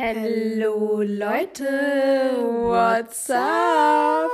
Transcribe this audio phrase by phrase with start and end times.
[0.00, 1.66] Hello Leute,
[2.62, 4.30] what's up?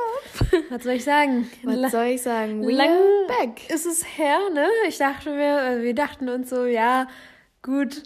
[0.68, 1.50] Was soll ich sagen?
[1.62, 2.62] Was soll ich sagen?
[2.62, 2.90] We're Lang
[3.28, 3.70] back.
[3.70, 4.68] Ist es her, ne?
[4.86, 7.08] Ich dachte mir, äh, wir dachten uns so, ja,
[7.62, 8.02] gut,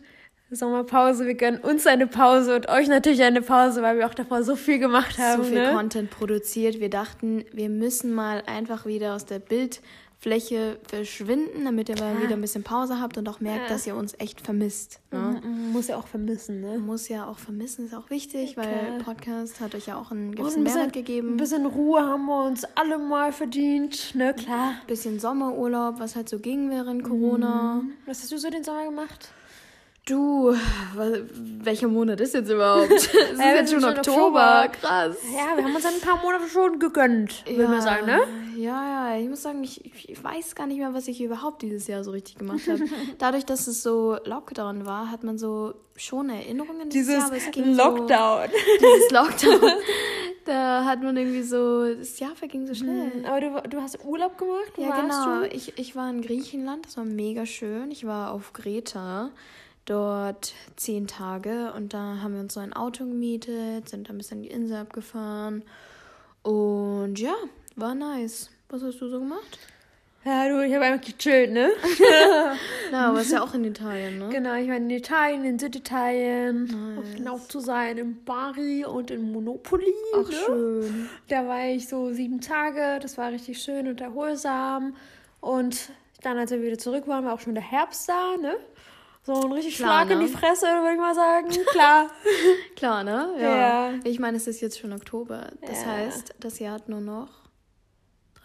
[0.53, 4.45] Sommerpause, wir gönnen uns eine Pause und euch natürlich eine Pause, weil wir auch davor
[4.45, 5.43] so viel gemacht haben.
[5.43, 5.73] So viel ne?
[5.73, 6.79] Content produziert.
[6.79, 9.81] Wir dachten, wir müssen mal einfach wieder aus der Bild
[10.21, 13.69] Fläche verschwinden, damit ihr mal wieder ein bisschen Pause habt und auch merkt, ja.
[13.69, 14.99] dass ihr uns echt vermisst.
[15.13, 15.41] Ne?
[15.73, 16.79] Muss ja auch vermissen, ne?
[16.79, 20.35] Muss ja auch vermissen, ist auch wichtig, ja, weil Podcast hat euch ja auch einen
[20.35, 21.35] gewissen ein bisschen, Mehrwert gegeben.
[21.35, 24.35] Ein bisschen Ruhe haben wir uns alle mal verdient, ne?
[24.35, 24.71] Klar.
[24.81, 27.83] Ein bisschen Sommerurlaub, was halt so ging während Corona.
[27.83, 27.93] Mhm.
[28.07, 29.29] Was hast du so den Sommer gemacht?
[30.05, 30.53] Du,
[31.61, 32.91] welcher Monat ist jetzt überhaupt?
[32.93, 34.65] Es ist ja, jetzt schon Oktober.
[34.65, 34.69] Oktober.
[34.81, 35.17] Krass.
[35.33, 38.21] Ja, wir haben uns ein paar Monate schon gegönnt, ja, würde man sagen, ne?
[38.59, 41.87] Ja, ja, ich muss sagen, ich, ich weiß gar nicht mehr, was ich überhaupt dieses
[41.87, 42.81] Jahr so richtig gemacht habe.
[43.19, 47.51] Dadurch, dass es so Lockdown war, hat man so schon Erinnerungen dieses Jahr, aber es
[47.53, 48.49] ging Lockdown.
[48.49, 49.73] So, dieses Lockdown.
[50.45, 53.13] da hat man irgendwie so, das Jahr verging so schnell.
[53.15, 54.73] Mhm, aber du, du hast Urlaub gemacht?
[54.75, 55.43] Wo ja, genau.
[55.43, 57.93] Ich, ich war in Griechenland, das war mega schön.
[57.93, 59.31] Ich war auf Greta
[59.85, 64.33] dort zehn Tage und da haben wir uns so ein Auto gemietet, sind dann bis
[64.33, 65.63] an die Insel abgefahren
[66.43, 67.35] und ja,
[67.81, 68.51] war nice.
[68.69, 69.59] Was hast du so gemacht?
[70.25, 71.71] Ja, du, ich habe einfach gechillt, ne?
[72.93, 74.29] Na, aber ist ja auch in Italien, ne?
[74.31, 76.65] Genau, ich war in Italien, in Süditalien.
[76.65, 76.99] Nice.
[76.99, 79.95] Auf genau zu sein, in Bari und in Monopoly.
[80.15, 80.35] Ach, ne?
[80.35, 81.09] schön.
[81.29, 82.99] Da war ich so sieben Tage.
[83.01, 84.97] Das war richtig schön und erholsam.
[85.41, 85.91] Und
[86.23, 88.57] dann, als wir wieder zurück waren, war auch schon der Herbst da, ne?
[89.23, 90.15] So ein richtig Klar, Schlag ne?
[90.15, 91.49] in die Fresse, würde ich mal sagen.
[91.71, 92.11] Klar.
[92.77, 93.35] Klar, ne?
[93.41, 93.57] Ja.
[93.57, 93.93] ja.
[94.05, 95.53] Ich meine, es ist jetzt schon Oktober.
[95.63, 95.93] Das ja.
[95.93, 97.29] heißt, das Jahr hat nur noch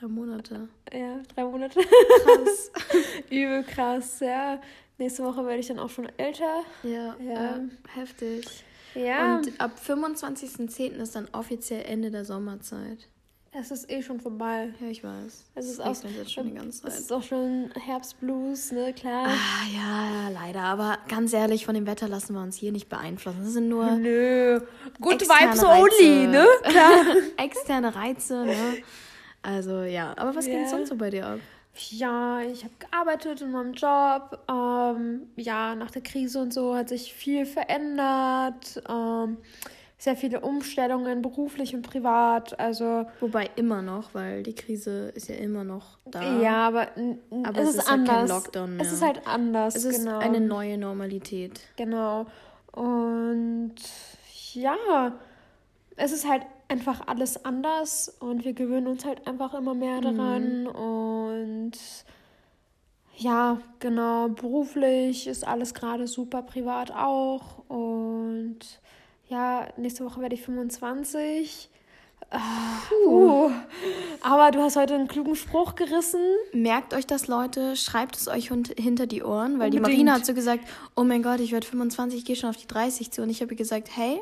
[0.04, 0.68] drei Monate.
[0.92, 1.80] Ja, drei Monate.
[1.80, 2.72] Krass.
[3.30, 4.60] Übel krass, ja.
[4.98, 6.64] Nächste Woche werde ich dann auch schon älter.
[6.84, 7.56] Ja, ja.
[7.56, 8.64] Ähm, heftig.
[8.96, 9.38] Ja.
[9.38, 10.94] Und ab 25.10.
[10.96, 13.08] ist dann offiziell Ende der Sommerzeit.
[13.56, 14.74] Es ist eh schon vorbei.
[14.80, 15.46] Ja, ich weiß.
[15.56, 16.92] Es ist auch jetzt schon die ganze Zeit.
[16.92, 19.28] Es ist auch schon Herbstblues, ne, klar.
[19.28, 20.62] Ah, ja, leider.
[20.62, 23.42] Aber ganz ehrlich, von dem Wetter lassen wir uns hier nicht beeinflussen.
[23.44, 23.92] Das sind nur.
[23.92, 24.60] Nö.
[25.00, 26.48] Good Vibes only, ne?
[26.64, 27.16] Klar.
[27.38, 28.56] externe Reize, ne?
[29.44, 30.14] Also, ja.
[30.18, 30.58] Aber was yeah.
[30.58, 31.40] ging sonst so bei dir ab?
[31.90, 34.40] Ja, ich habe gearbeitet in meinem Job.
[34.50, 38.82] Ähm, ja, nach der Krise und so hat sich viel verändert.
[38.88, 39.38] Ähm,
[39.98, 42.60] sehr viele Umstellungen, beruflich und privat.
[42.60, 46.42] Also Wobei immer noch, weil die Krise ist ja immer noch da.
[46.42, 46.90] Ja, aber,
[47.44, 48.10] aber es, es, ist, ist anders.
[48.10, 48.86] Halt kein Lockdown mehr.
[48.86, 49.76] Es ist halt anders.
[49.76, 50.20] Es ist genau.
[50.20, 51.62] eine neue Normalität.
[51.78, 52.28] Genau.
[52.72, 53.76] Und
[54.54, 55.14] ja,
[55.96, 56.44] es ist halt
[56.74, 60.02] einfach alles anders und wir gewöhnen uns halt einfach immer mehr mhm.
[60.02, 60.64] daran.
[60.64, 60.68] Mhm.
[60.68, 61.72] Und
[63.16, 67.60] ja, genau, beruflich ist alles gerade super, privat auch.
[67.68, 68.60] Und
[69.30, 71.70] ja, nächste Woche werde ich 25.
[73.06, 73.52] Uh,
[74.22, 76.22] aber du hast heute einen klugen Spruch gerissen.
[76.54, 77.76] Merkt euch das, Leute.
[77.76, 79.76] Schreibt es euch hinter die Ohren, weil Unbedingt.
[79.76, 82.58] die Marina hat so gesagt, oh mein Gott, ich werde 25, ich gehe schon auf
[82.58, 83.22] die 30 zu.
[83.22, 84.20] Und ich habe gesagt, hey,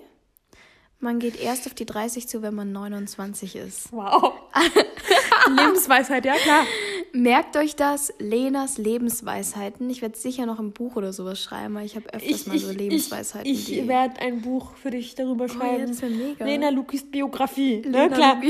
[1.02, 3.92] man geht erst auf die 30 zu, wenn man 29 ist.
[3.92, 4.34] Wow.
[5.50, 6.64] Lebensweisheit, ja klar.
[7.12, 9.90] Merkt euch das, Lenas Lebensweisheiten.
[9.90, 12.58] Ich werde sicher noch ein Buch oder sowas schreiben, weil ich habe öfters ich, mal
[12.58, 13.52] so Lebensweisheiten.
[13.52, 15.86] Ich, ich werde ein Buch für dich darüber schreiben.
[15.86, 16.46] Oh, das mega.
[16.46, 17.82] Lena Lukis Biografie.
[17.82, 18.08] Ne?
[18.08, 18.16] Lena ne?
[18.16, 18.42] Klar.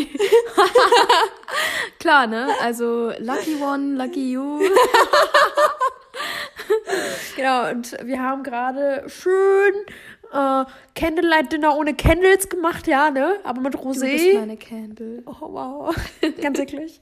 [2.00, 2.48] Klar, ne?
[2.62, 4.60] Also Lucky One, Lucky You.
[7.36, 9.74] genau, und wir haben gerade schön
[10.32, 10.66] äh,
[10.96, 13.36] Candlelight Dinner ohne Candles gemacht, ja, ne?
[13.44, 14.12] Aber mit Rosé.
[14.12, 15.24] Du bist meine Candle.
[15.26, 15.96] Oh, wow.
[16.42, 17.02] Ganz wirklich.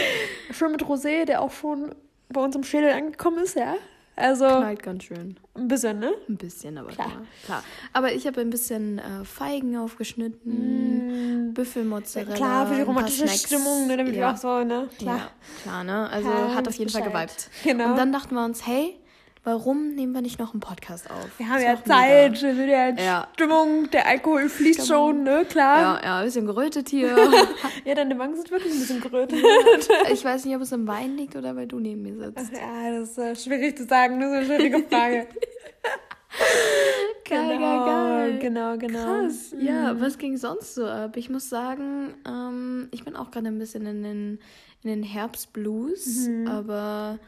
[0.50, 1.94] schon mit Rosé, der auch schon
[2.28, 3.76] bei uns im Schädel angekommen ist, ja?
[4.16, 4.44] Also.
[4.44, 5.36] Knallt ganz schön.
[5.54, 6.12] Ein bisschen, ne?
[6.28, 7.08] Ein bisschen, aber klar.
[7.08, 7.22] klar.
[7.46, 7.64] klar.
[7.92, 11.54] Aber ich habe ein bisschen äh, Feigen aufgeschnitten, mm.
[11.54, 12.34] Büffelmozzarella.
[12.34, 13.96] Klar, für die romantische Stimmung, ne?
[13.96, 14.20] Damit ja.
[14.20, 14.88] wir auch so, ne?
[14.98, 15.16] Klar.
[15.16, 15.30] Ja,
[15.62, 16.10] klar, ne?
[16.10, 17.02] Also ja, hat auf jeden Bescheid.
[17.02, 17.50] Fall geweibt.
[17.64, 17.90] Genau.
[17.90, 18.98] Und dann dachten wir uns, hey,
[19.44, 21.38] warum nehmen wir nicht noch einen Podcast auf?
[21.38, 22.42] Wir haben ja Zeit, mega.
[22.42, 23.28] wir sind ja in ja.
[23.34, 25.14] Stimmung, der Alkohol fließt Stimmung.
[25.14, 25.80] schon, ne, klar.
[25.80, 27.16] Ja, ja, ein bisschen gerötet hier.
[27.84, 29.38] ja, deine Wangen sind wirklich ein bisschen gerötet.
[30.12, 32.52] ich weiß nicht, ob es im Wein liegt oder weil du neben mir sitzt.
[32.52, 35.26] Ach, ja, das ist äh, schwierig zu sagen, das ist eine schwierige Frage.
[37.28, 38.38] geil, genau, geil, geil.
[38.38, 39.04] Genau, genau.
[39.04, 39.52] Krass.
[39.52, 39.66] Mhm.
[39.66, 41.16] Ja, was ging sonst so ab?
[41.16, 44.38] Ich muss sagen, ähm, ich bin auch gerade ein bisschen in den,
[44.82, 46.46] in den Herbstblues, mhm.
[46.46, 47.18] aber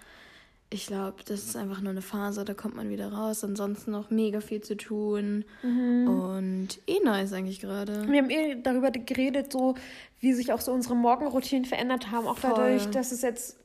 [0.73, 3.45] ich glaube, das ist einfach nur eine Phase, da kommt man wieder raus.
[3.45, 5.45] Ansonsten noch mega viel zu tun.
[5.63, 6.09] Mhm.
[6.09, 8.11] Und eh nice eigentlich gerade.
[8.11, 9.75] Wir haben eh darüber geredet, so
[10.21, 12.27] wie sich auch so unsere Morgenroutinen verändert haben.
[12.27, 12.53] Auch Voll.
[12.57, 13.59] dadurch, dass es jetzt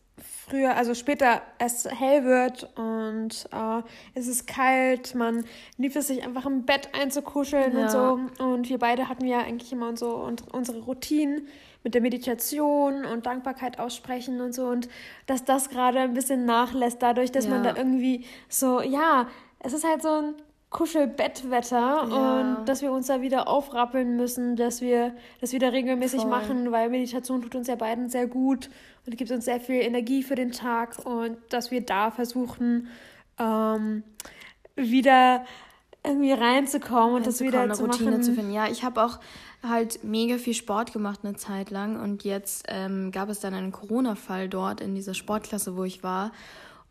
[0.48, 3.82] früher, also später es hell wird und äh,
[4.14, 5.46] es ist kalt, man
[5.78, 7.84] liebt es sich einfach im Bett einzukuscheln ja.
[7.84, 8.44] und so.
[8.44, 11.48] Und wir beide hatten ja eigentlich immer so unsere Routinen
[11.88, 14.66] mit der Meditation und Dankbarkeit aussprechen und so.
[14.66, 14.90] Und
[15.26, 17.52] dass das gerade ein bisschen nachlässt, dadurch, dass ja.
[17.52, 19.30] man da irgendwie so, ja,
[19.60, 20.34] es ist halt so ein
[20.70, 21.78] Kuschelbettwetter
[22.10, 22.40] ja.
[22.58, 26.30] und dass wir uns da wieder aufrappeln müssen, dass wir das wieder regelmäßig Voll.
[26.30, 28.70] machen, weil Meditation tut uns ja beiden sehr gut
[29.06, 32.90] und gibt uns sehr viel Energie für den Tag und dass wir da versuchen,
[33.40, 34.04] ähm,
[34.76, 35.46] wieder
[36.06, 38.24] irgendwie reinzukommen und das wieder zu Routine machen.
[38.24, 38.52] zu finden.
[38.52, 39.20] Ja, ich habe auch
[39.64, 43.72] halt mega viel Sport gemacht eine Zeit lang und jetzt ähm, gab es dann einen
[43.72, 46.32] Corona-Fall dort in dieser Sportklasse, wo ich war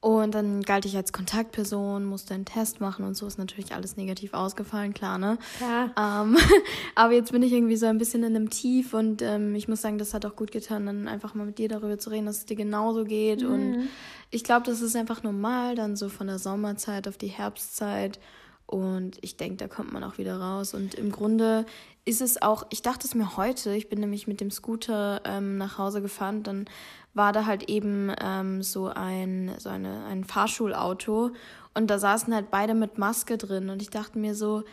[0.01, 3.97] und dann galt ich als Kontaktperson, musste einen Test machen und so ist natürlich alles
[3.97, 5.39] negativ ausgefallen, klar, ne?
[5.57, 5.91] Klar.
[5.99, 6.37] Ähm,
[6.95, 9.83] aber jetzt bin ich irgendwie so ein bisschen in einem Tief und ähm, ich muss
[9.83, 12.39] sagen, das hat auch gut getan, dann einfach mal mit dir darüber zu reden, dass
[12.39, 13.43] es dir genauso geht.
[13.43, 13.53] Mhm.
[13.53, 13.89] Und
[14.31, 18.21] ich glaube, das ist einfach normal, dann so von der Sommerzeit auf die Herbstzeit.
[18.67, 20.75] Und ich denke, da kommt man auch wieder raus.
[20.75, 21.67] Und im Grunde
[22.05, 25.57] ist es auch, ich dachte es mir heute, ich bin nämlich mit dem Scooter ähm,
[25.57, 26.67] nach Hause gefahren, dann
[27.15, 31.31] war da halt eben ähm, so ein, so eine, ein Fahrschulauto
[31.75, 34.65] und da saßen halt beide mit Maske drin und ich dachte mir so,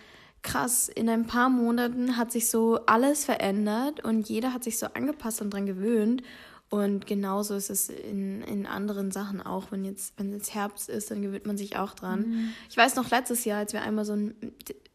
[0.41, 4.87] krass, in ein paar Monaten hat sich so alles verändert und jeder hat sich so
[4.87, 6.21] angepasst und dran gewöhnt.
[6.73, 9.71] Und genauso ist es in, in anderen Sachen auch.
[9.71, 12.21] Wenn jetzt, wenn jetzt Herbst ist, dann gewöhnt man sich auch dran.
[12.21, 12.49] Mhm.
[12.67, 14.33] Ich weiß noch letztes Jahr, als wir einmal so ein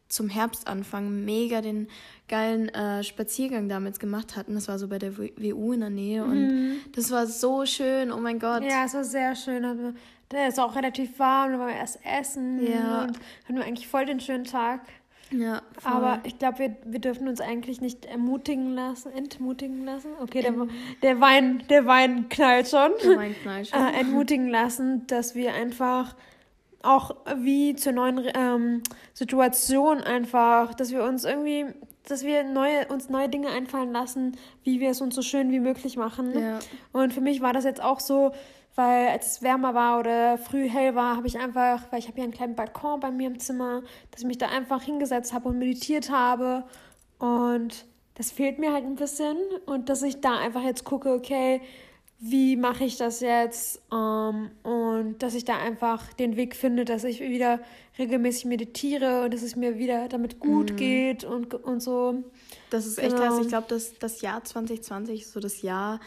[0.09, 1.87] zum Herbstanfang mega den
[2.27, 4.55] geilen äh, Spaziergang damals gemacht hatten.
[4.55, 6.81] Das war so bei der WU in der Nähe und mhm.
[6.93, 8.11] das war so schön.
[8.11, 8.63] Oh mein Gott.
[8.63, 9.63] Ja, es war sehr schön.
[9.63, 9.93] Also,
[10.31, 13.03] der ist auch relativ warm, da waren wir erst essen ja.
[13.03, 14.81] und hatten wir eigentlich voll den schönen Tag.
[15.31, 15.91] Ja, voll.
[15.91, 20.09] aber ich glaube, wir, wir dürfen uns eigentlich nicht ermutigen lassen, entmutigen lassen.
[20.21, 20.53] Okay, der,
[21.01, 22.91] der Wein, der Wein knallt schon.
[23.03, 23.79] Der Wein knallt schon.
[23.79, 26.15] Äh, entmutigen lassen, dass wir einfach
[26.81, 28.83] auch wie zur neuen ähm,
[29.13, 31.65] Situation einfach, dass wir uns irgendwie,
[32.07, 35.59] dass wir neue, uns neue Dinge einfallen lassen, wie wir es uns so schön wie
[35.59, 36.37] möglich machen.
[36.39, 36.59] Ja.
[36.93, 38.31] Und für mich war das jetzt auch so,
[38.75, 42.15] weil als es wärmer war oder früh hell war, habe ich einfach, weil ich habe
[42.15, 43.81] hier einen kleinen Balkon bei mir im Zimmer,
[44.11, 46.63] dass ich mich da einfach hingesetzt habe und meditiert habe
[47.17, 47.85] und
[48.15, 51.61] das fehlt mir halt ein bisschen und dass ich da einfach jetzt gucke, okay,
[52.19, 57.05] wie mache ich das jetzt ähm, und dass ich da einfach den Weg finde, dass
[57.05, 57.61] ich wieder
[57.97, 60.75] regelmäßig meditiere und dass es mir wieder damit gut mhm.
[60.75, 62.23] geht und, und so.
[62.71, 63.29] Das ist echt genau.
[63.29, 63.39] krass.
[63.41, 66.01] Ich glaube, dass das Jahr 2020 ist so das Jahr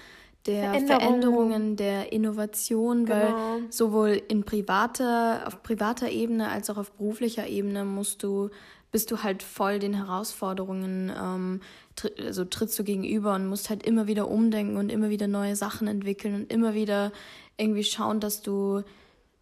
[0.46, 1.00] der Veränderung.
[1.00, 3.16] Veränderungen, der Innovation, genau.
[3.16, 8.50] weil sowohl in privater, auf privater Ebene als auch auf beruflicher Ebene musst du
[8.92, 11.60] bist du halt voll den Herausforderungen, ähm,
[11.96, 15.56] tr also trittst du gegenüber und musst halt immer wieder umdenken und immer wieder neue
[15.56, 17.10] Sachen entwickeln und immer wieder
[17.56, 18.82] irgendwie schauen, dass du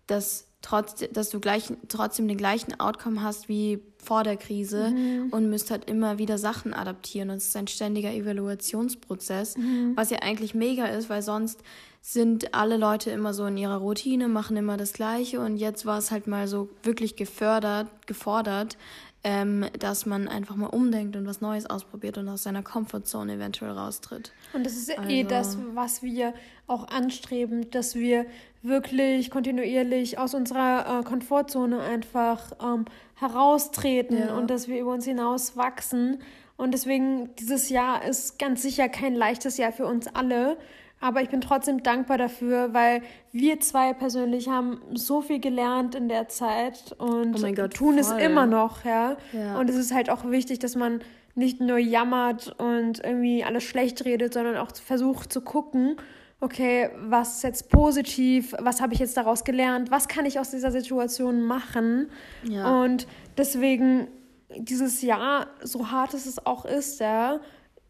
[0.07, 5.29] das trotz, dass du gleich, trotzdem den gleichen Outcome hast wie vor der Krise mhm.
[5.31, 7.31] und müsst halt immer wieder Sachen adaptieren.
[7.31, 9.93] Und es ist ein ständiger Evaluationsprozess, mhm.
[9.97, 11.61] was ja eigentlich mega ist, weil sonst
[12.03, 15.99] sind alle Leute immer so in ihrer Routine, machen immer das Gleiche und jetzt war
[15.99, 18.79] es halt mal so wirklich gefördert, gefordert,
[19.23, 23.73] ähm, dass man einfach mal umdenkt und was Neues ausprobiert und aus seiner Comfortzone eventuell
[23.73, 24.33] raustritt.
[24.55, 26.33] Und das ist eh also, eh das, was wir
[26.67, 28.25] auch anstreben, dass wir
[28.63, 32.87] wirklich kontinuierlich aus unserer äh, Komfortzone einfach ähm,
[33.17, 34.37] heraustreten ja.
[34.37, 36.23] und dass wir über uns hinaus wachsen.
[36.57, 40.57] Und deswegen, dieses Jahr ist ganz sicher kein leichtes Jahr für uns alle.
[41.01, 43.03] Aber ich bin trotzdem dankbar dafür, weil
[43.33, 48.19] wir zwei persönlich haben so viel gelernt in der Zeit und oh Gott, tun voll.
[48.19, 49.17] es immer noch, ja?
[49.33, 49.59] ja.
[49.59, 51.01] Und es ist halt auch wichtig, dass man
[51.35, 55.97] nicht nur jammert und irgendwie alles schlecht redet, sondern auch versucht zu gucken,
[56.41, 60.51] okay, was ist jetzt positiv, was habe ich jetzt daraus gelernt, was kann ich aus
[60.51, 62.11] dieser Situation machen.
[62.43, 62.83] Ja.
[62.83, 63.07] Und
[63.39, 64.09] deswegen
[64.57, 67.41] dieses Jahr, so hart es auch ist, ja,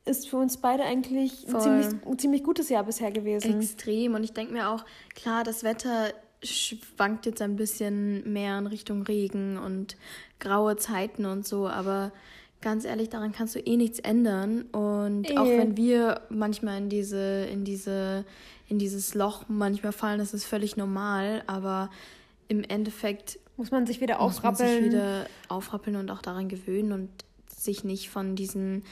[0.04, 3.60] ist für uns beide eigentlich ein ziemlich, ein ziemlich gutes Jahr bisher gewesen.
[3.60, 4.14] Extrem.
[4.14, 9.02] Und ich denke mir auch, klar, das Wetter schwankt jetzt ein bisschen mehr in Richtung
[9.02, 9.96] Regen und
[10.38, 12.12] graue Zeiten und so, aber
[12.62, 14.62] ganz ehrlich, daran kannst du eh nichts ändern.
[14.72, 15.36] Und e.
[15.36, 18.24] auch wenn wir manchmal in diese, in diese,
[18.68, 21.90] in dieses Loch manchmal fallen, das ist völlig normal, aber
[22.48, 24.68] im Endeffekt muss man sich wieder aufrappeln.
[24.68, 27.10] Muss man sich wieder aufrappeln und auch daran gewöhnen und
[27.54, 28.84] sich nicht von diesen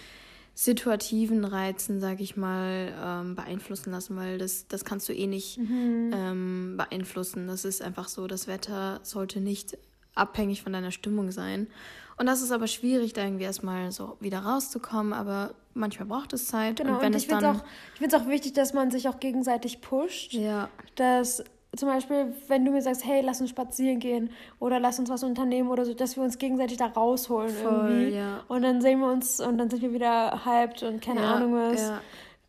[0.58, 5.56] situativen Reizen, sag ich mal, ähm, beeinflussen lassen, weil das, das kannst du eh nicht
[5.56, 6.10] mhm.
[6.12, 7.46] ähm, beeinflussen.
[7.46, 9.78] Das ist einfach so, das Wetter sollte nicht
[10.16, 11.68] abhängig von deiner Stimmung sein.
[12.16, 16.48] Und das ist aber schwierig, da irgendwie erstmal so wieder rauszukommen, aber manchmal braucht es
[16.48, 16.78] Zeit.
[16.78, 17.56] Genau, und wenn und ich finde
[18.00, 20.32] es auch, auch wichtig, dass man sich auch gegenseitig pusht.
[20.32, 20.70] Ja.
[20.96, 21.44] Dass
[21.78, 25.22] zum Beispiel, wenn du mir sagst, hey, lass uns spazieren gehen oder lass uns was
[25.22, 28.16] unternehmen oder so, dass wir uns gegenseitig da rausholen Voll, irgendwie.
[28.16, 28.44] Ja.
[28.48, 31.54] Und dann sehen wir uns und dann sind wir wieder hyped und keine ja, Ahnung
[31.54, 31.80] was.
[31.80, 32.00] Ja.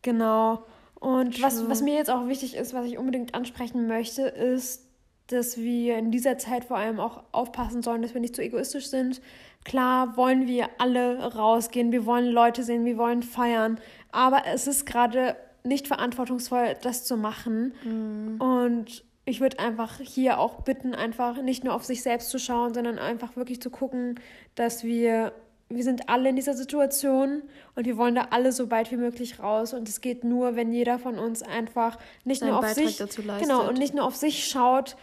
[0.02, 0.64] Genau.
[0.98, 4.86] Und was, was mir jetzt auch wichtig ist, was ich unbedingt ansprechen möchte, ist,
[5.28, 8.88] dass wir in dieser Zeit vor allem auch aufpassen sollen, dass wir nicht zu egoistisch
[8.88, 9.20] sind.
[9.64, 13.78] Klar wollen wir alle rausgehen, wir wollen Leute sehen, wir wollen feiern,
[14.10, 17.74] aber es ist gerade nicht verantwortungsvoll, das zu machen.
[17.84, 18.40] Mhm.
[18.40, 22.74] Und ich würde einfach hier auch bitten, einfach nicht nur auf sich selbst zu schauen,
[22.74, 24.18] sondern einfach wirklich zu gucken,
[24.54, 25.32] dass wir,
[25.68, 27.42] wir sind alle in dieser Situation
[27.76, 29.74] und wir wollen da alle so bald wie möglich raus.
[29.74, 33.40] Und es geht nur, wenn jeder von uns einfach nicht Seinen nur auf Beitrag sich,
[33.40, 34.96] genau, und nicht nur auf sich schaut,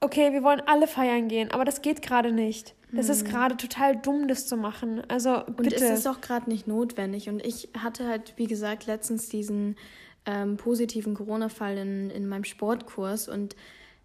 [0.00, 2.74] okay, wir wollen alle feiern gehen, aber das geht gerade nicht.
[2.92, 3.30] Das ist hm.
[3.30, 5.02] gerade total dumm, das zu machen.
[5.08, 5.74] Also bitte.
[5.76, 7.28] Und es ist auch gerade nicht notwendig.
[7.28, 9.76] Und ich hatte halt, wie gesagt, letztens diesen
[10.26, 13.56] ähm, positiven Corona-Fall in, in meinem Sportkurs und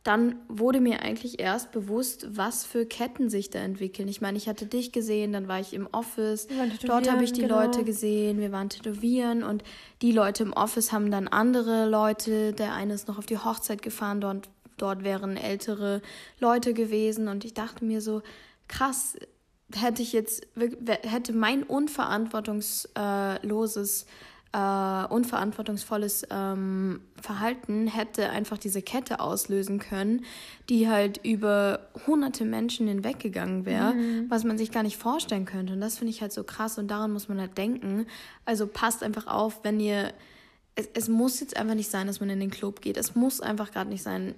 [0.03, 4.07] dann wurde mir eigentlich erst bewusst, was für Ketten sich da entwickeln.
[4.07, 6.47] Ich meine, ich hatte dich gesehen, dann war ich im Office,
[6.83, 7.61] dort habe ich die genau.
[7.61, 9.63] Leute gesehen, wir waren tätowieren und
[10.01, 13.83] die Leute im Office haben dann andere Leute, der eine ist noch auf die Hochzeit
[13.83, 16.01] gefahren, dort, dort wären ältere
[16.39, 18.23] Leute gewesen und ich dachte mir so,
[18.67, 19.17] krass,
[19.75, 20.47] hätte ich jetzt,
[21.03, 24.05] hätte mein unverantwortungsloses äh,
[24.53, 30.25] unverantwortungsvolles ähm, Verhalten hätte einfach diese Kette auslösen können,
[30.67, 34.29] die halt über hunderte Menschen hinweggegangen wäre, mhm.
[34.29, 35.71] was man sich gar nicht vorstellen könnte.
[35.71, 38.07] Und das finde ich halt so krass und daran muss man halt denken.
[38.43, 40.13] Also passt einfach auf, wenn ihr.
[40.75, 42.97] Es, es muss jetzt einfach nicht sein, dass man in den Club geht.
[42.97, 44.35] Es muss einfach gerade nicht sein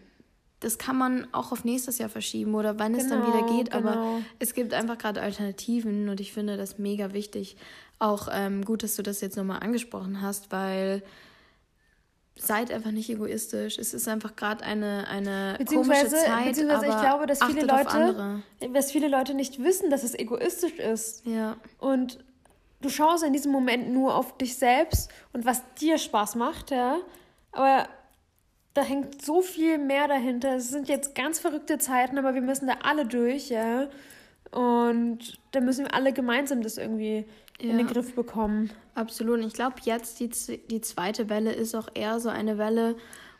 [0.63, 3.58] das kann man auch auf nächstes Jahr verschieben oder wann genau, es dann wieder genau,
[3.58, 3.72] geht.
[3.72, 3.89] Genau.
[3.89, 7.58] Aber es gibt einfach gerade Alternativen und ich finde das mega wichtig.
[8.00, 11.03] Auch ähm, gut, dass du das jetzt nochmal angesprochen hast, weil
[12.36, 13.77] seid einfach nicht egoistisch.
[13.77, 16.46] Es ist einfach gerade eine, eine komische Zeit.
[16.46, 18.41] Beziehungsweise ich glaube, dass viele Leute,
[18.74, 21.25] dass viele Leute nicht wissen, dass es egoistisch ist.
[21.25, 21.58] Ja.
[21.77, 22.20] Und
[22.82, 26.98] du schaust in diesem Moment nur auf dich selbst und was dir Spaß macht, ja.
[27.51, 27.88] Aber
[28.73, 30.55] da hängt so viel mehr dahinter.
[30.55, 33.87] Es sind jetzt ganz verrückte Zeiten, aber wir müssen da alle durch, ja.
[34.51, 37.25] Und da müssen wir alle gemeinsam das irgendwie
[37.59, 37.71] ja.
[37.71, 38.71] in den Griff bekommen.
[38.95, 39.39] Absolut.
[39.39, 40.29] Und ich glaube, jetzt die,
[40.69, 42.95] die zweite Welle ist auch eher so eine Welle,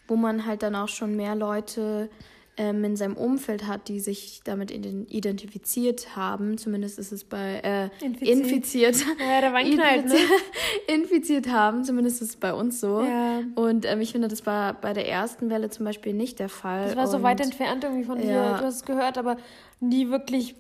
[0.08, 2.10] wo man halt dann auch schon mehr Leute
[2.58, 6.58] ähm, in seinem Umfeld hat, die sich damit identifiziert haben.
[6.58, 8.40] Zumindest ist es bei äh, infiziert.
[8.40, 8.96] infiziert.
[9.20, 10.16] Ja, da war ein Knall, ne?
[10.88, 13.02] infiziert haben, zumindest ist es bei uns so.
[13.02, 13.42] Ja.
[13.56, 16.86] Und ähm, ich finde, das war bei der ersten Welle zum Beispiel nicht der Fall.
[16.86, 18.58] Das war so weit entfernt irgendwie von dir.
[18.60, 19.38] Du hast es gehört, aber
[19.80, 20.56] nie wirklich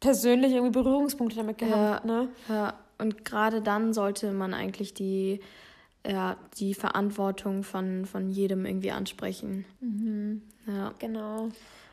[0.00, 2.04] persönlich irgendwie Berührungspunkte damit gehabt.
[2.06, 2.28] Ja, ne?
[2.48, 2.74] ja.
[2.98, 5.40] und gerade dann sollte man eigentlich die
[6.06, 9.64] ja, die Verantwortung von, von jedem irgendwie ansprechen.
[9.80, 10.42] Mhm.
[10.76, 10.92] Ja.
[10.98, 11.48] Genau.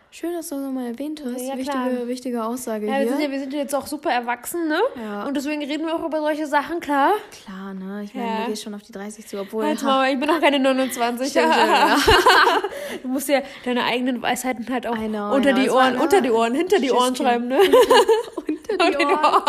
[0.09, 1.41] Schön, dass du das nochmal erwähnt hast.
[1.41, 3.05] Ja, wichtige, wichtige Aussage ja, hier.
[3.05, 4.79] Wir sind, ja, wir sind jetzt auch super erwachsen, ne?
[4.95, 5.25] Ja.
[5.27, 7.11] Und deswegen reden wir auch über solche Sachen, klar?
[7.43, 8.03] Klar, ne?
[8.03, 8.41] Ich meine, ja.
[8.43, 9.65] du gehst schon auf die 30 zu, obwohl...
[9.65, 11.29] Jetzt Mama, ich bin noch keine 29.
[11.29, 11.97] Stimmt, ja.
[13.03, 16.55] du musst ja deine eigenen Weisheiten halt auch know, unter die Ohren, unter die Ohren,
[16.55, 17.59] hinter die Ohren schreiben, ne?
[18.71, 19.43] unter die Ohren.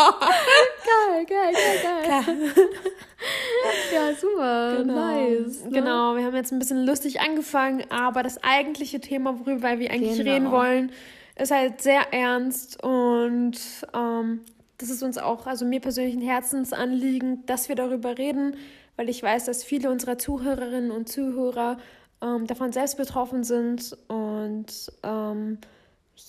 [0.85, 2.03] geil, geil, geil, geil.
[2.05, 2.25] Klar.
[3.93, 4.77] ja, super.
[4.79, 4.95] Genau.
[4.95, 5.65] Nice.
[5.65, 5.71] Ne?
[5.71, 10.19] Genau, wir haben jetzt ein bisschen lustig angefangen, aber das eigentliche Thema, worüber wir eigentlich
[10.19, 10.31] genau.
[10.31, 10.93] reden wollen,
[11.37, 13.59] ist halt sehr ernst und
[13.95, 14.41] ähm,
[14.79, 18.57] das ist uns auch, also mir persönlich ein Herzensanliegen, dass wir darüber reden,
[18.97, 21.79] weil ich weiß, dass viele unserer Zuhörerinnen und Zuhörer
[22.23, 25.59] ähm, davon selbst betroffen sind und ähm,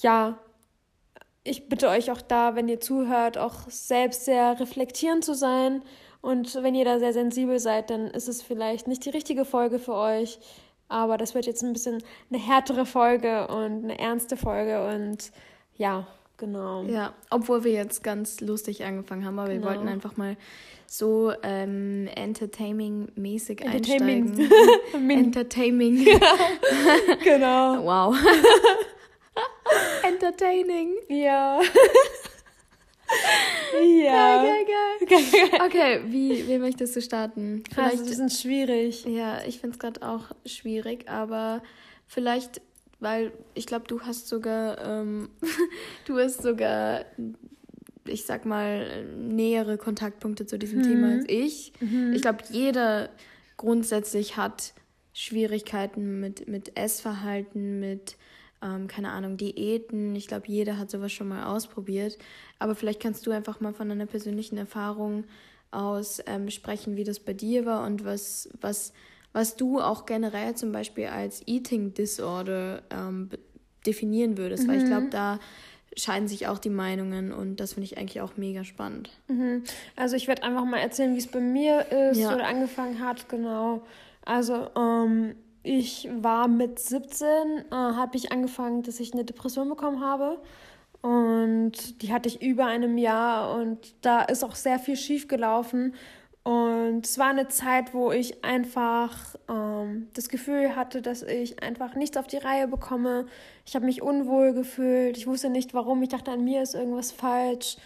[0.02, 0.38] ja,
[1.50, 5.82] ich bitte euch auch da, wenn ihr zuhört, auch selbst sehr reflektierend zu sein
[6.22, 9.80] und wenn ihr da sehr sensibel seid, dann ist es vielleicht nicht die richtige Folge
[9.80, 10.40] für euch.
[10.90, 14.86] Aber das wird jetzt ein bisschen eine härtere Folge und eine ernste Folge.
[14.88, 15.32] Und
[15.76, 16.84] ja, genau.
[16.84, 19.62] Ja, obwohl wir jetzt ganz lustig angefangen haben, aber genau.
[19.62, 20.36] wir wollten einfach mal
[20.88, 24.32] so ähm, entertaining-mäßig Entertaining.
[24.94, 25.10] einsteigen.
[25.10, 26.06] Entertaining.
[27.24, 27.84] genau.
[27.84, 28.18] Wow.
[30.04, 30.96] Entertaining.
[31.08, 31.62] Ja.
[33.82, 34.44] ja.
[34.44, 34.66] Geil,
[35.10, 35.62] geil, geil.
[35.66, 37.64] Okay, wie, wie möchtest du starten?
[37.70, 39.06] Also, vielleicht, also, das ist schwierig.
[39.06, 41.62] Ja, ich finde es gerade auch schwierig, aber
[42.08, 42.62] vielleicht,
[43.00, 45.30] weil ich glaube, du hast sogar, ähm,
[46.06, 47.06] du hast sogar,
[48.06, 50.84] ich sag mal, nähere Kontaktpunkte zu diesem mhm.
[50.84, 51.74] Thema als ich.
[51.80, 52.14] Mhm.
[52.14, 53.10] Ich glaube, jeder
[53.58, 54.74] grundsätzlich hat
[55.14, 58.16] Schwierigkeiten mit, mit Essverhalten, mit
[58.62, 60.16] ähm, keine Ahnung, Diäten.
[60.16, 62.18] Ich glaube, jeder hat sowas schon mal ausprobiert.
[62.60, 65.26] Aber vielleicht kannst du einfach mal von deiner persönlichen Erfahrung
[65.72, 68.94] aus ähm, sprechen, wie das bei dir war und was, was,
[69.34, 73.30] was du auch generell zum Beispiel als Eating Disorder ähm,
[73.86, 74.64] definieren würdest.
[74.64, 74.68] Mhm.
[74.68, 75.12] Weil ich glaube, mhm.
[75.12, 75.40] da
[75.96, 79.10] scheiden sich auch die Meinungen und das finde ich eigentlich auch mega spannend.
[79.28, 79.64] Mhm.
[79.96, 82.34] Also ich werde einfach mal erzählen, wie es bei mir ist ja.
[82.34, 83.84] oder angefangen hat, genau.
[84.26, 85.36] Also ähm,
[85.70, 90.42] ich war mit 17, äh, habe ich angefangen, dass ich eine Depression bekommen habe.
[91.02, 95.94] Und die hatte ich über einem Jahr und da ist auch sehr viel schief gelaufen.
[96.42, 101.94] Und es war eine Zeit, wo ich einfach ähm, das Gefühl hatte, dass ich einfach
[101.94, 103.28] nichts auf die Reihe bekomme.
[103.68, 105.18] Ich habe mich unwohl gefühlt.
[105.18, 106.02] Ich wusste nicht warum.
[106.02, 107.78] Ich dachte, an mir ist irgendwas falsch.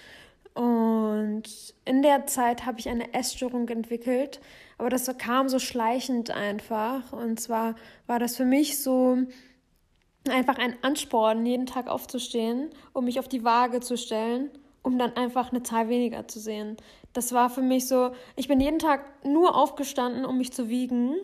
[0.53, 1.43] Und
[1.83, 4.39] in der Zeit habe ich eine Essstörung entwickelt.
[4.77, 7.13] Aber das kam so schleichend einfach.
[7.13, 7.75] Und zwar
[8.07, 9.17] war das für mich so
[10.29, 14.49] einfach ein Ansporn, jeden Tag aufzustehen, um mich auf die Waage zu stellen,
[14.81, 16.77] um dann einfach eine Zahl weniger zu sehen.
[17.13, 21.15] Das war für mich so, ich bin jeden Tag nur aufgestanden, um mich zu wiegen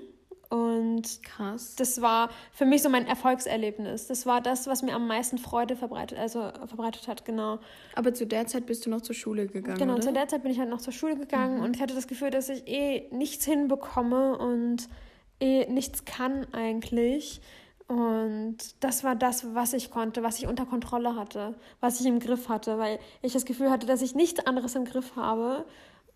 [0.50, 1.76] und krass.
[1.76, 4.08] Das war für mich so mein Erfolgserlebnis.
[4.08, 7.60] Das war das, was mir am meisten Freude verbreitet, also verbreitet hat, genau.
[7.96, 9.78] Aber zu der Zeit bist du noch zur Schule gegangen.
[9.78, 10.02] Genau, oder?
[10.02, 11.64] zu der Zeit bin ich halt noch zur Schule gegangen mhm.
[11.64, 14.90] und ich hatte das Gefühl, dass ich eh nichts hinbekomme und
[15.40, 17.42] eh nichts kann eigentlich.
[17.88, 22.20] Und das war das, was ich konnte, was ich unter Kontrolle hatte, was ich im
[22.20, 25.66] Griff hatte, weil ich das Gefühl hatte, dass ich nichts anderes im Griff habe.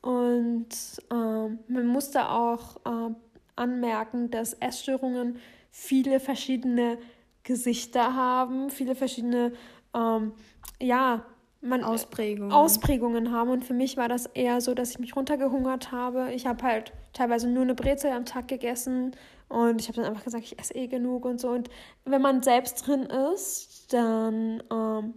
[0.02, 0.68] Und
[1.12, 3.14] ähm, man musste auch äh,
[3.56, 5.40] anmerken, dass Essstörungen
[5.72, 6.98] viele verschiedene
[7.44, 9.54] Gesichter haben, viele verschiedene,
[9.94, 10.34] ähm,
[10.82, 11.26] ja,
[11.62, 12.52] man, äh, Ausprägungen.
[12.52, 13.50] Ausprägungen haben.
[13.50, 16.32] Und für mich war das eher so, dass ich mich runtergehungert habe.
[16.34, 19.16] Ich habe halt teilweise nur eine Brezel am Tag gegessen
[19.50, 21.50] und ich habe dann einfach gesagt, ich esse eh genug und so.
[21.50, 21.70] Und
[22.06, 25.14] wenn man selbst drin ist, dann ähm,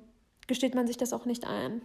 [0.47, 1.83] gesteht man sich das auch nicht ein.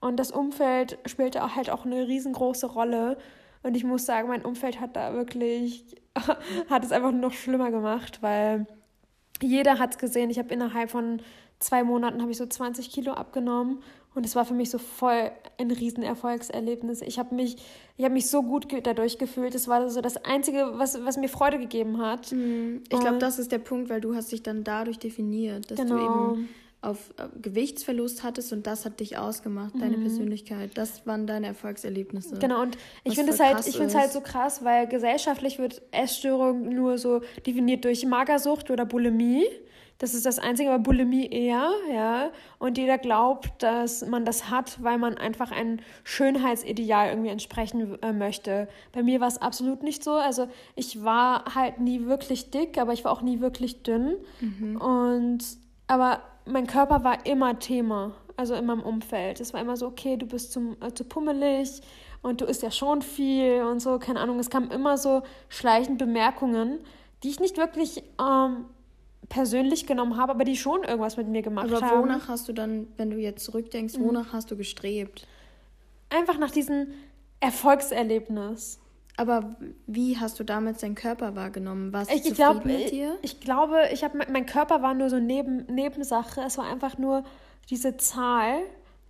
[0.00, 3.18] Und das Umfeld spielte halt auch eine riesengroße Rolle.
[3.62, 5.96] Und ich muss sagen, mein Umfeld hat da wirklich,
[6.70, 8.66] hat es einfach noch schlimmer gemacht, weil
[9.42, 10.30] jeder hat es gesehen.
[10.30, 11.20] Ich habe innerhalb von
[11.58, 13.82] zwei Monaten habe ich so 20 Kilo abgenommen
[14.14, 17.00] und es war für mich so voll ein Riesenerfolgserlebnis.
[17.02, 17.56] Ich habe mich,
[17.96, 19.54] ich mich so gut dadurch gefühlt.
[19.54, 22.32] Es war so das Einzige, was, was mir Freude gegeben hat.
[22.32, 22.82] Mhm.
[22.90, 25.96] Ich glaube, das ist der Punkt, weil du hast dich dann dadurch definiert, dass genau.
[25.96, 26.48] du eben
[26.82, 29.80] auf äh, Gewichtsverlust hattest und das hat dich ausgemacht, mhm.
[29.80, 30.70] deine Persönlichkeit.
[30.74, 32.38] Das waren deine Erfolgserlebnisse.
[32.38, 35.82] Genau, und ich finde es halt, ich finde es halt so krass, weil gesellschaftlich wird
[35.90, 39.44] Essstörung nur so definiert durch Magersucht oder Bulimie.
[39.98, 42.30] Das ist das Einzige, aber Bulimie eher, ja.
[42.58, 48.14] Und jeder glaubt, dass man das hat, weil man einfach ein Schönheitsideal irgendwie entsprechen äh,
[48.14, 48.66] möchte.
[48.92, 50.12] Bei mir war es absolut nicht so.
[50.12, 54.14] Also ich war halt nie wirklich dick, aber ich war auch nie wirklich dünn.
[54.40, 54.80] Mhm.
[54.80, 55.44] Und
[55.86, 59.40] aber mein Körper war immer Thema, also in meinem Umfeld.
[59.40, 61.80] Es war immer so, okay, du bist zum, äh, zu pummelig
[62.22, 64.38] und du isst ja schon viel und so, keine Ahnung.
[64.38, 66.80] Es kamen immer so schleichend Bemerkungen,
[67.22, 68.66] die ich nicht wirklich ähm,
[69.28, 71.98] persönlich genommen habe, aber die schon irgendwas mit mir gemacht aber haben.
[71.98, 74.04] Aber wonach hast du dann, wenn du jetzt zurückdenkst, mhm.
[74.04, 74.32] wonach mhm.
[74.32, 75.26] hast du gestrebt?
[76.10, 76.88] Einfach nach diesem
[77.40, 78.80] Erfolgserlebnis.
[79.20, 79.54] Aber
[79.86, 81.92] wie hast du damals deinen Körper wahrgenommen?
[81.92, 83.18] Warst du ich, zufrieden glaub, mit dir?
[83.20, 86.40] Ich, ich glaube, ich habe mein Körper war nur so Neben, Nebensache.
[86.40, 87.22] Es war einfach nur
[87.68, 88.60] diese Zahl,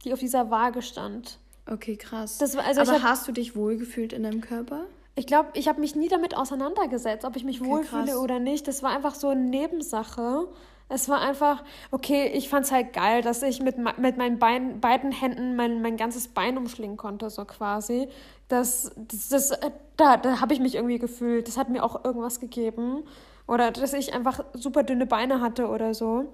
[0.04, 1.38] die auf dieser Waage stand.
[1.64, 2.38] Okay, krass.
[2.38, 4.86] Das also Aber hab, hast du dich wohlgefühlt in deinem Körper?
[5.14, 8.16] Ich glaube, ich habe mich nie damit auseinandergesetzt, ob ich mich okay, wohlfühle krass.
[8.16, 8.66] oder nicht.
[8.66, 10.48] Das war einfach so eine Nebensache.
[10.88, 14.80] Es war einfach, okay, ich fand es halt geil, dass ich mit, mit meinen Bein,
[14.80, 18.08] beiden Händen mein, mein ganzes Bein umschlingen konnte, so quasi.
[18.50, 21.46] Das, das, das äh, da, da habe ich mich irgendwie gefühlt.
[21.48, 23.04] Das hat mir auch irgendwas gegeben.
[23.46, 26.26] Oder dass ich einfach super dünne Beine hatte oder so.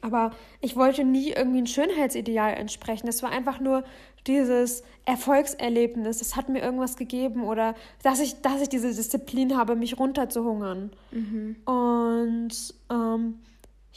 [0.00, 0.30] Aber
[0.60, 3.06] ich wollte nie irgendwie ein Schönheitsideal entsprechen.
[3.06, 3.84] Das war einfach nur
[4.26, 6.18] dieses Erfolgserlebnis.
[6.18, 10.90] Das hat mir irgendwas gegeben oder dass ich, dass ich diese Disziplin habe, mich runterzuhungern.
[11.10, 11.56] Mhm.
[11.64, 13.40] Und ähm,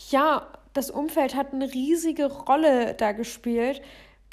[0.10, 3.82] ja, das Umfeld hat eine riesige Rolle da gespielt.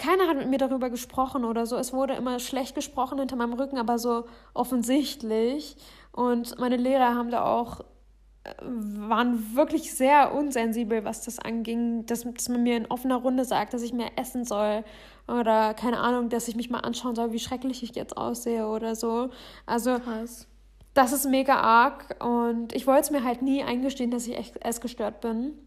[0.01, 1.77] Keiner hat mit mir darüber gesprochen oder so.
[1.77, 5.77] Es wurde immer schlecht gesprochen hinter meinem Rücken, aber so offensichtlich.
[6.11, 7.81] Und meine Lehrer haben da auch
[8.45, 13.45] äh, waren wirklich sehr unsensibel, was das anging, dass, dass man mir in offener Runde
[13.45, 14.85] sagt, dass ich mehr essen soll
[15.29, 18.97] oder keine Ahnung, dass ich mich mal anschauen soll, wie schrecklich ich jetzt aussehe oder
[18.97, 19.29] so.
[19.67, 20.49] Also Krass.
[20.95, 24.65] das ist mega arg und ich wollte es mir halt nie eingestehen, dass ich echt
[24.65, 25.59] essgestört bin.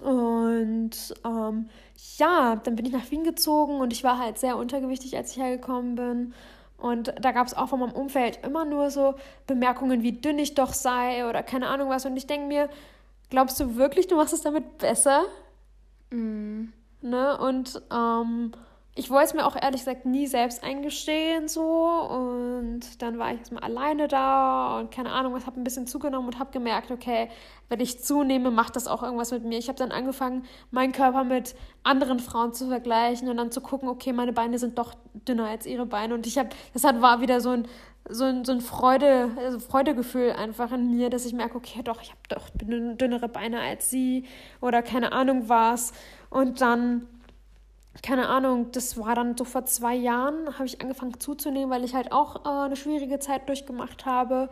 [0.00, 1.68] Und ähm,
[2.16, 5.42] ja, dann bin ich nach Wien gezogen und ich war halt sehr untergewichtig, als ich
[5.42, 6.34] hergekommen bin.
[6.78, 9.14] Und da gab es auch von meinem Umfeld immer nur so
[9.46, 12.06] Bemerkungen, wie dünn ich doch sei oder keine Ahnung was.
[12.06, 12.68] Und ich denke mir,
[13.30, 15.22] glaubst du wirklich, du machst es damit besser?
[16.10, 16.72] Mhm.
[17.00, 17.38] Ne?
[17.38, 18.52] Und ähm,
[18.94, 23.38] ich wollte es mir auch ehrlich gesagt nie selbst eingestehen so und dann war ich
[23.38, 27.28] erstmal alleine da und keine Ahnung, was habe ein bisschen zugenommen und habe gemerkt, okay,
[27.70, 29.58] wenn ich zunehme, macht das auch irgendwas mit mir.
[29.58, 33.88] Ich habe dann angefangen, meinen Körper mit anderen Frauen zu vergleichen und dann zu gucken,
[33.88, 37.22] okay, meine Beine sind doch dünner als ihre Beine und ich habe, das hat war
[37.22, 37.68] wieder so ein
[38.08, 42.02] so ein, so ein Freude, also Freudegefühl einfach in mir, dass ich merke, okay, doch,
[42.02, 44.24] ich habe doch dünnere Beine als sie
[44.60, 45.92] oder keine Ahnung was.
[46.28, 47.06] Und dann
[48.00, 51.94] keine Ahnung, das war dann so vor zwei Jahren, habe ich angefangen zuzunehmen, weil ich
[51.94, 54.48] halt auch äh, eine schwierige Zeit durchgemacht habe.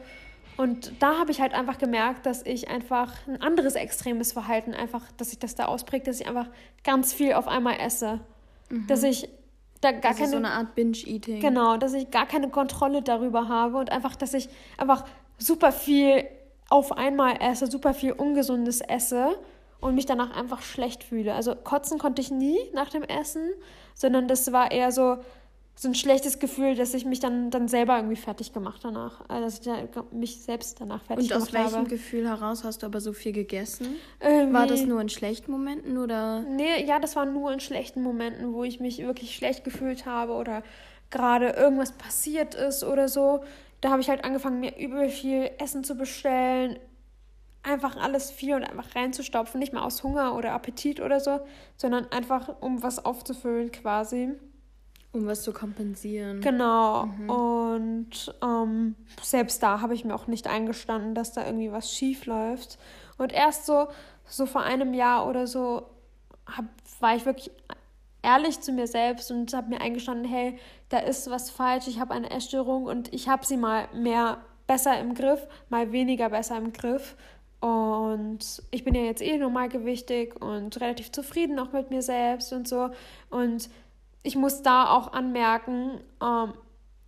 [0.56, 5.10] Und da habe ich halt einfach gemerkt, dass ich einfach ein anderes extremes Verhalten einfach,
[5.16, 6.48] dass sich das da ausprägt, dass ich einfach
[6.84, 8.20] ganz viel auf einmal esse.
[8.68, 8.86] Mhm.
[8.86, 9.28] Dass ich
[9.80, 10.30] da gar also keine.
[10.32, 11.40] so eine Art Binge-Eating.
[11.40, 15.06] Genau, dass ich gar keine Kontrolle darüber habe und einfach, dass ich einfach
[15.38, 16.24] super viel
[16.68, 19.38] auf einmal esse, super viel Ungesundes esse
[19.80, 21.34] und mich danach einfach schlecht fühle.
[21.34, 23.50] Also kotzen konnte ich nie nach dem Essen,
[23.94, 25.18] sondern das war eher so,
[25.74, 29.28] so ein schlechtes Gefühl, dass ich mich dann, dann selber irgendwie fertig gemacht danach.
[29.28, 31.58] Also dass ich mich selbst danach fertig gemacht habe.
[31.58, 33.96] Und aus welchem Gefühl heraus hast du aber so viel gegessen?
[34.20, 36.40] Irgendwie, war das nur in schlechten Momenten oder?
[36.40, 40.32] Nee, ja, das war nur in schlechten Momenten, wo ich mich wirklich schlecht gefühlt habe
[40.32, 40.62] oder
[41.08, 43.42] gerade irgendwas passiert ist oder so.
[43.80, 46.78] Da habe ich halt angefangen, mir übel viel Essen zu bestellen,
[47.62, 51.40] einfach alles viel und einfach reinzustopfen, nicht mal aus Hunger oder Appetit oder so,
[51.76, 54.32] sondern einfach um was aufzufüllen quasi.
[55.12, 56.40] Um was zu kompensieren.
[56.40, 57.06] Genau.
[57.06, 57.30] Mhm.
[57.30, 62.26] Und ähm, selbst da habe ich mir auch nicht eingestanden, dass da irgendwie was schief
[62.26, 62.78] läuft.
[63.18, 63.88] Und erst so,
[64.24, 65.86] so vor einem Jahr oder so
[66.46, 66.64] hab,
[67.00, 67.50] war ich wirklich
[68.22, 72.14] ehrlich zu mir selbst und habe mir eingestanden, hey, da ist was falsch, ich habe
[72.14, 76.72] eine Essstörung und ich habe sie mal mehr besser im Griff, mal weniger besser im
[76.72, 77.16] Griff.
[77.60, 82.66] Und ich bin ja jetzt eh normalgewichtig und relativ zufrieden auch mit mir selbst und
[82.66, 82.90] so.
[83.28, 83.68] Und
[84.22, 86.54] ich muss da auch anmerken, ähm,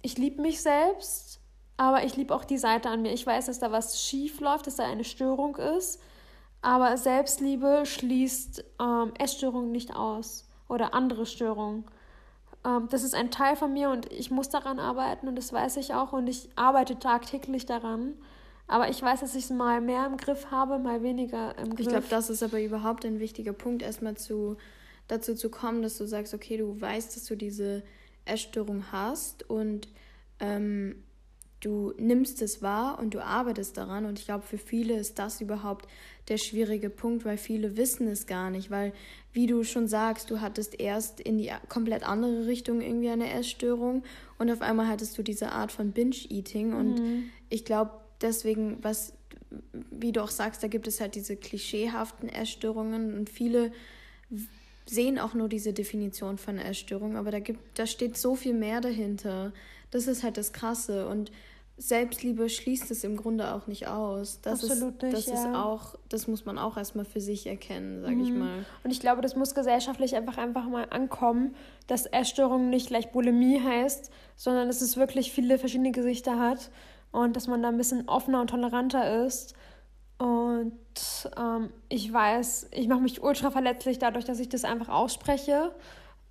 [0.03, 1.41] ich liebe mich selbst,
[1.77, 3.13] aber ich liebe auch die Seite an mir.
[3.13, 6.01] Ich weiß, dass da was schief läuft, dass da eine Störung ist.
[6.61, 11.85] Aber Selbstliebe schließt ähm, Essstörungen nicht aus oder andere Störungen.
[12.65, 15.77] Ähm, das ist ein Teil von mir und ich muss daran arbeiten und das weiß
[15.79, 18.15] ich auch und ich arbeite tagtäglich daran.
[18.67, 21.81] Aber ich weiß, dass ich es mal mehr im Griff habe, mal weniger im Griff.
[21.81, 24.57] Ich glaube, das ist aber überhaupt ein wichtiger Punkt, erstmal zu,
[25.09, 27.83] dazu zu kommen, dass du sagst, okay, du weißt, dass du diese
[28.25, 29.89] Essstörung hast und
[30.41, 31.03] ähm,
[31.61, 34.05] du nimmst es wahr und du arbeitest daran.
[34.05, 35.87] Und ich glaube, für viele ist das überhaupt
[36.29, 38.93] der schwierige Punkt, weil viele wissen es gar nicht, weil,
[39.33, 44.03] wie du schon sagst, du hattest erst in die komplett andere Richtung irgendwie eine Essstörung
[44.39, 46.75] und auf einmal hattest du diese Art von Binge-Eating.
[46.75, 47.31] Und mhm.
[47.49, 49.13] ich glaube, deswegen, was,
[49.91, 53.73] wie du auch sagst, da gibt es halt diese klischeehaften Essstörungen und viele
[54.87, 58.81] sehen auch nur diese Definition von Essstörung, aber da gibt, da steht so viel mehr
[58.81, 59.53] dahinter.
[59.91, 61.31] Das ist halt das Krasse und
[61.79, 64.41] Selbstliebe schließt es im Grunde auch nicht aus.
[64.43, 65.15] Das Absolut ist, nicht.
[65.17, 65.35] Das ja.
[65.35, 68.25] ist auch, das muss man auch erstmal für sich erkennen, sage mhm.
[68.25, 68.67] ich mal.
[68.85, 71.55] Und ich glaube, das muss gesellschaftlich einfach einfach mal ankommen,
[71.87, 76.71] dass Essstörung nicht gleich Bulimie heißt, sondern dass es wirklich viele verschiedene Gesichter hat
[77.13, 79.55] und dass man da ein bisschen offener und toleranter ist.
[80.19, 80.73] Und
[81.37, 85.75] ähm, ich weiß, ich mache mich ultra verletzlich dadurch, dass ich das einfach ausspreche.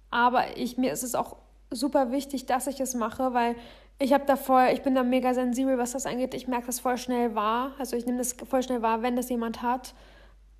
[0.10, 1.38] Aber ich, mir ist es auch
[1.70, 3.56] super wichtig, dass ich es mache, weil
[4.00, 6.34] ich habe da voll, ich bin da mega sensibel, was das angeht.
[6.34, 7.72] Ich merke das voll schnell wahr.
[7.78, 9.94] Also ich nehme das voll schnell wahr, wenn das jemand hat.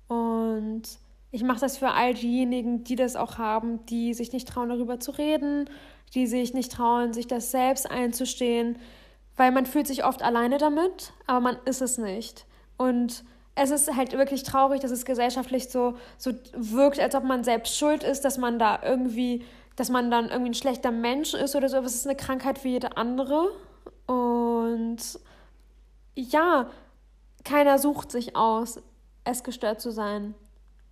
[0.08, 0.82] Und
[1.30, 5.00] ich mache das für all diejenigen, die das auch haben, die sich nicht trauen, darüber
[5.00, 5.68] zu reden,
[6.14, 8.78] die sich nicht trauen, sich das selbst einzustehen,
[9.36, 12.46] weil man fühlt sich oft alleine damit, aber man ist es nicht.
[12.76, 17.44] Und es ist halt wirklich traurig, dass es gesellschaftlich so, so wirkt, als ob man
[17.44, 19.44] selbst schuld ist, dass man da irgendwie,
[19.76, 21.76] dass man dann irgendwie ein schlechter Mensch ist oder so.
[21.76, 23.50] Aber es ist eine Krankheit wie jede andere.
[24.06, 24.98] Und
[26.14, 26.70] ja,
[27.44, 28.80] keiner sucht sich aus,
[29.24, 30.34] essgestört zu sein.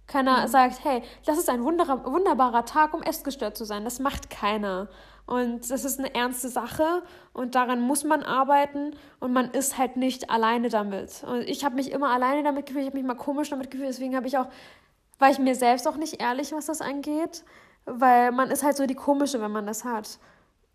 [0.06, 0.48] Keiner mhm.
[0.48, 3.84] sagt, hey, das ist ein wunderbarer Tag, um essgestört zu sein.
[3.84, 4.88] Das macht keiner.
[5.30, 9.96] Und das ist eine ernste Sache und daran muss man arbeiten und man ist halt
[9.96, 11.22] nicht alleine damit.
[11.22, 13.90] Und ich habe mich immer alleine damit gefühlt, ich habe mich mal komisch damit gefühlt,
[13.90, 14.48] deswegen habe ich auch,
[15.20, 17.44] war ich mir selbst auch nicht ehrlich, was das angeht,
[17.84, 20.18] weil man ist halt so die komische, wenn man das hat.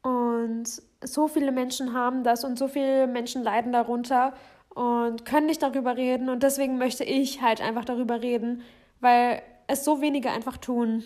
[0.04, 4.32] Und so viele Menschen haben das und so viele Menschen leiden darunter
[4.74, 8.62] und können nicht darüber reden und deswegen möchte ich halt einfach darüber reden,
[9.02, 11.04] weil es so wenige einfach tun.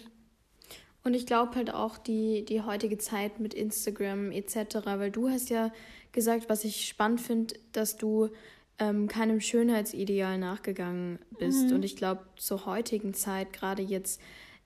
[1.03, 5.49] Und ich glaube halt auch die, die heutige Zeit mit Instagram etc., weil du hast
[5.49, 5.71] ja
[6.11, 8.29] gesagt, was ich spannend finde, dass du
[8.79, 11.69] ähm, keinem Schönheitsideal nachgegangen bist.
[11.69, 11.75] Mhm.
[11.75, 14.21] Und ich glaube, zur heutigen Zeit, gerade jetzt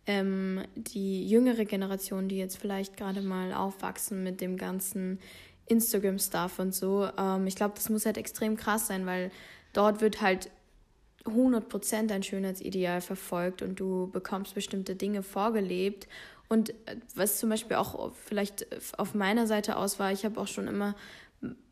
[0.05, 5.19] ähm, die jüngere Generation, die jetzt vielleicht gerade mal aufwachsen mit dem ganzen
[5.67, 9.31] Instagram-Stuff und so, ähm, ich glaube, das muss halt extrem krass sein, weil
[9.71, 10.49] dort wird halt
[11.25, 16.07] 100% dein Schönheitsideal verfolgt und du bekommst bestimmte Dinge vorgelebt.
[16.49, 20.47] Und äh, was zum Beispiel auch vielleicht auf meiner Seite aus war, ich habe auch
[20.47, 20.95] schon immer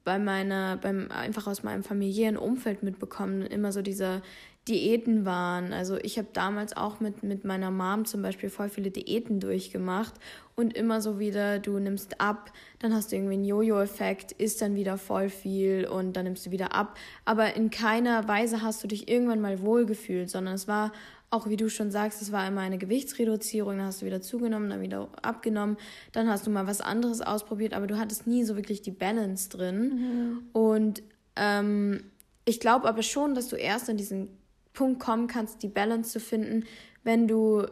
[0.04, 4.22] bei meiner, beim, einfach aus meinem familiären Umfeld mitbekommen, immer so diese
[4.68, 5.74] Diäten waren.
[5.74, 10.14] Also ich habe damals auch mit, mit meiner Mom zum Beispiel voll viele Diäten durchgemacht
[10.56, 14.76] und immer so wieder, du nimmst ab, dann hast du irgendwie einen Jojo-Effekt, isst dann
[14.76, 16.98] wieder voll viel und dann nimmst du wieder ab.
[17.26, 20.92] Aber in keiner Weise hast du dich irgendwann mal wohlgefühlt, sondern es war
[21.32, 24.70] auch wie du schon sagst, es war immer eine Gewichtsreduzierung, dann hast du wieder zugenommen,
[24.70, 25.78] dann wieder abgenommen,
[26.12, 29.50] dann hast du mal was anderes ausprobiert, aber du hattest nie so wirklich die Balance
[29.50, 29.80] drin.
[29.80, 30.40] Mhm.
[30.52, 31.04] Und
[31.38, 32.04] ähm,
[32.44, 34.41] ich glaube aber schon, dass du erst an diesen
[34.74, 36.66] Punkt kommen kannst, die Balance zu finden,
[37.04, 37.66] wenn du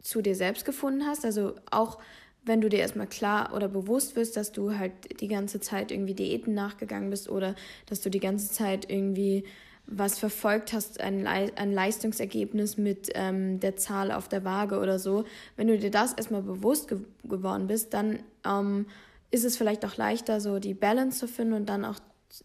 [0.00, 1.24] zu dir selbst gefunden hast.
[1.24, 1.98] Also auch
[2.44, 6.14] wenn du dir erstmal klar oder bewusst wirst, dass du halt die ganze Zeit irgendwie
[6.14, 7.56] Diäten nachgegangen bist oder
[7.86, 9.44] dass du die ganze Zeit irgendwie
[9.88, 14.98] was verfolgt hast, ein, Le ein Leistungsergebnis mit ähm, der Zahl auf der Waage oder
[14.98, 15.24] so,
[15.56, 18.86] wenn du dir das erstmal bewusst ge geworden bist, dann ähm,
[19.30, 21.98] ist es vielleicht auch leichter, so die Balance zu finden und dann auch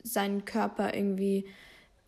[0.03, 1.45] seinen Körper irgendwie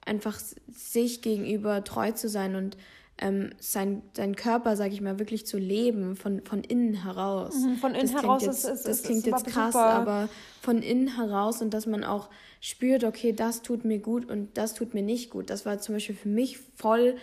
[0.05, 0.39] einfach
[0.71, 2.77] sich gegenüber treu zu sein und
[3.19, 7.55] ähm, sein, sein Körper, sag ich mal, wirklich zu leben, von, von innen heraus.
[7.55, 9.85] Mhm, von innen heraus jetzt, ist, ist Das klingt ist jetzt krass, super.
[9.85, 10.29] aber
[10.61, 14.73] von innen heraus und dass man auch spürt, okay, das tut mir gut und das
[14.73, 15.49] tut mir nicht gut.
[15.49, 17.15] Das war zum Beispiel für mich voll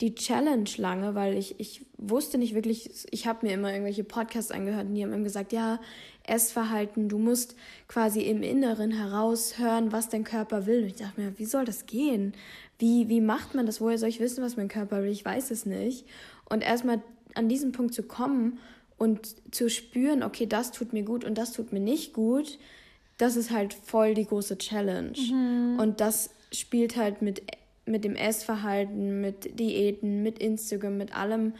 [0.00, 4.52] die Challenge lange, weil ich, ich wusste nicht wirklich, ich habe mir immer irgendwelche Podcasts
[4.52, 5.80] angehört und die haben immer gesagt, ja,
[6.28, 10.82] Essverhalten, du musst quasi im Inneren heraushören, was dein Körper will.
[10.82, 12.34] Und ich dachte mir, wie soll das gehen?
[12.78, 13.80] Wie, wie macht man das?
[13.80, 15.10] Woher soll ich wissen, was mein Körper will?
[15.10, 16.06] Ich weiß es nicht.
[16.48, 17.02] Und erstmal
[17.34, 18.58] an diesen Punkt zu kommen
[18.96, 22.58] und zu spüren, okay, das tut mir gut und das tut mir nicht gut,
[23.16, 25.18] das ist halt voll die große Challenge.
[25.18, 25.78] Mhm.
[25.78, 27.42] Und das spielt halt mit
[27.88, 31.54] mit dem Essverhalten, mit Diäten, mit Instagram, mit allem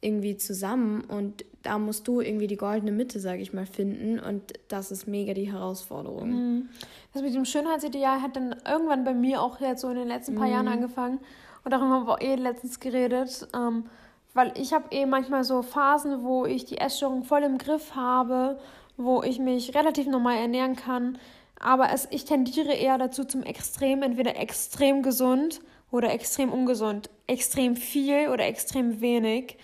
[0.00, 4.54] irgendwie zusammen und da musst du irgendwie die goldene Mitte, sage ich mal, finden und
[4.68, 6.30] das ist mega die Herausforderung.
[6.30, 6.68] Mhm.
[7.12, 10.34] Das mit dem Schönheitsideal hat dann irgendwann bei mir auch jetzt so in den letzten
[10.34, 10.52] paar mhm.
[10.52, 11.20] Jahren angefangen
[11.64, 13.84] und darüber haben wir auch eh letztens geredet, ähm,
[14.32, 18.58] weil ich habe eh manchmal so Phasen, wo ich die Essstörung voll im Griff habe,
[18.96, 21.18] wo ich mich relativ normal ernähren kann,
[21.60, 27.76] aber es, ich tendiere eher dazu zum Extrem, entweder extrem gesund oder extrem ungesund, extrem
[27.76, 29.58] viel oder extrem wenig.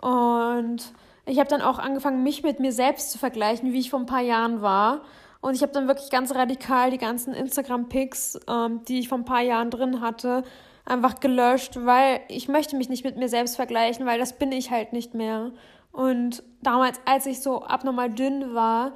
[0.00, 0.92] Und
[1.26, 4.06] ich habe dann auch angefangen, mich mit mir selbst zu vergleichen, wie ich vor ein
[4.06, 5.02] paar Jahren war.
[5.40, 9.24] Und ich habe dann wirklich ganz radikal die ganzen Instagram-Pics, ähm, die ich vor ein
[9.24, 10.44] paar Jahren drin hatte,
[10.84, 14.70] einfach gelöscht, weil ich möchte mich nicht mit mir selbst vergleichen, weil das bin ich
[14.70, 15.52] halt nicht mehr.
[15.92, 18.92] Und damals, als ich so abnormal dünn war,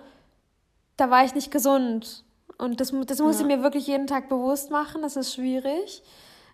[0.96, 2.24] da war ich nicht gesund.
[2.58, 3.42] Und das, das muss ja.
[3.42, 5.02] ich mir wirklich jeden Tag bewusst machen.
[5.02, 6.02] Das ist schwierig.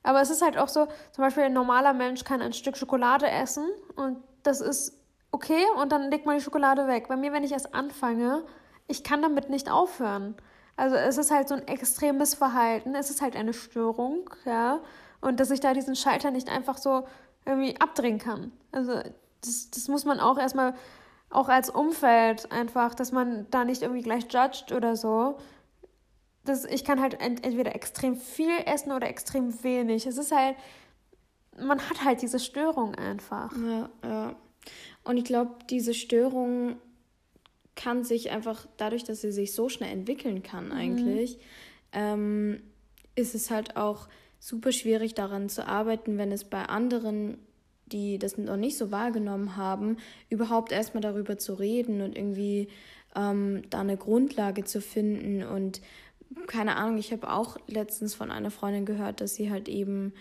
[0.02, 3.30] Aber es ist halt auch so, zum Beispiel ein normaler Mensch kann ein Stück Schokolade
[3.30, 4.98] essen und das ist
[5.32, 7.08] okay und dann legt man die Schokolade weg.
[7.08, 8.44] Bei mir, wenn ich erst anfange,
[8.86, 10.36] ich kann damit nicht aufhören.
[10.76, 14.80] Also es ist halt so ein extremes Verhalten, es ist halt eine Störung, ja.
[15.20, 17.06] Und dass ich da diesen Schalter nicht einfach so
[17.44, 18.52] irgendwie abdrehen kann.
[18.72, 19.00] Also
[19.42, 20.74] das, das muss man auch erstmal,
[21.30, 25.38] auch als Umfeld einfach, dass man da nicht irgendwie gleich judgt oder so,
[26.44, 30.06] das, ich kann halt ent entweder extrem viel essen oder extrem wenig.
[30.06, 30.56] Es ist halt,
[31.58, 33.52] man hat halt diese Störung einfach.
[33.56, 34.34] Ja, ja.
[35.04, 36.76] Und ich glaube, diese Störung
[37.74, 40.72] kann sich einfach dadurch, dass sie sich so schnell entwickeln kann, mhm.
[40.72, 41.38] eigentlich,
[41.92, 42.62] ähm,
[43.14, 47.38] ist es halt auch super schwierig daran zu arbeiten, wenn es bei anderen,
[47.86, 52.68] die das noch nicht so wahrgenommen haben, überhaupt erstmal darüber zu reden und irgendwie
[53.14, 55.80] ähm, da eine Grundlage zu finden und
[56.46, 60.14] keine Ahnung, ich habe auch letztens von einer Freundin gehört, dass sie halt eben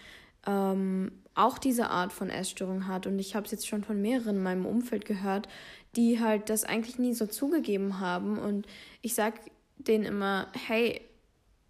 [0.46, 3.08] ähm, auch diese Art von Essstörung hat.
[3.08, 5.48] Und ich habe es jetzt schon von mehreren in meinem Umfeld gehört,
[5.96, 8.38] die halt das eigentlich nie so zugegeben haben.
[8.38, 8.66] Und
[9.02, 9.36] ich sag
[9.78, 11.02] denen immer, hey,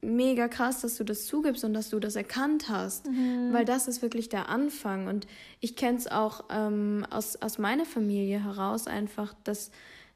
[0.01, 3.53] mega krass, dass du das zugibst und dass du das erkannt hast, mhm.
[3.53, 5.07] weil das ist wirklich der Anfang.
[5.07, 5.27] Und
[5.60, 9.71] ich kenne es auch ähm, aus, aus meiner Familie heraus einfach, dass,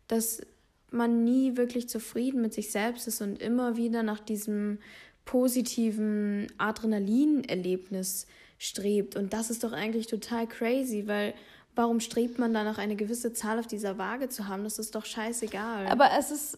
[0.08, 0.42] dass
[0.90, 4.80] man nie wirklich zufrieden mit sich selbst ist und immer wieder nach diesem
[5.26, 9.16] positiven Adrenalinerlebnis strebt.
[9.16, 11.34] Und das ist doch eigentlich total crazy, weil
[11.76, 14.64] warum strebt man danach eine gewisse Zahl auf dieser Waage zu haben?
[14.64, 15.88] Das ist doch scheißegal.
[15.88, 16.58] Aber es ist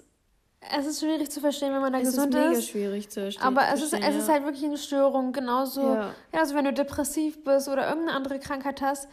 [0.76, 2.42] es ist schwierig zu verstehen, wenn man da es gesund ist.
[2.42, 3.44] Es ist mega schwierig zu verstehen.
[3.44, 4.08] Aber es, ist, es ja.
[4.10, 5.32] ist halt wirklich eine Störung.
[5.32, 6.14] Genauso, ja.
[6.34, 6.40] ja.
[6.40, 9.08] also wenn du depressiv bist oder irgendeine andere Krankheit hast,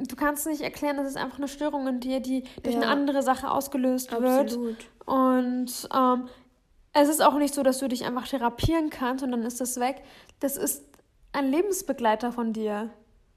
[0.00, 2.82] du kannst nicht erklären, das ist einfach eine Störung in dir, die durch ja.
[2.82, 4.50] eine andere Sache ausgelöst Absolut.
[4.50, 4.86] wird.
[5.06, 6.28] Und ähm,
[6.92, 9.80] es ist auch nicht so, dass du dich einfach therapieren kannst und dann ist das
[9.80, 10.02] weg.
[10.40, 10.84] Das ist
[11.32, 12.90] ein Lebensbegleiter von dir.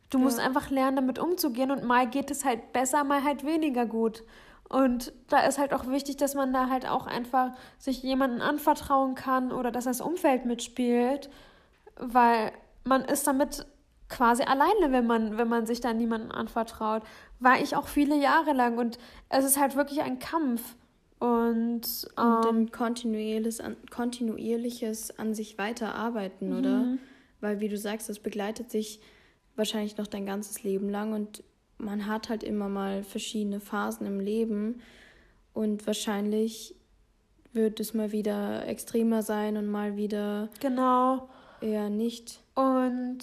[0.10, 3.86] Du musst einfach lernen, damit umzugehen und mal geht es halt besser, mal halt weniger
[3.86, 4.24] gut.
[4.70, 9.16] Und da ist halt auch wichtig, dass man da halt auch einfach sich jemanden anvertrauen
[9.16, 11.30] kann oder dass das Umfeld mitspielt,
[11.98, 12.52] weil
[12.84, 13.66] man ist damit
[14.10, 17.04] quasi alleine, wenn man, wenn man sich da niemanden anvertraut.
[17.40, 18.98] War ich auch viele Jahre lang und
[19.30, 20.76] es ist halt wirklich ein Kampf.
[21.20, 26.58] Und, ähm, und ein kontinuierliches, kontinuierliches an sich weiterarbeiten, mhm.
[26.58, 26.86] oder?
[27.46, 29.00] Weil, wie du sagst, das begleitet sich
[29.56, 31.44] wahrscheinlich noch dein ganzes Leben lang und
[31.78, 34.82] man hat halt immer mal verschiedene Phasen im Leben
[35.54, 36.74] und wahrscheinlich
[37.54, 41.30] wird es mal wieder extremer sein und mal wieder genau
[41.62, 42.42] eher nicht.
[42.56, 43.20] Und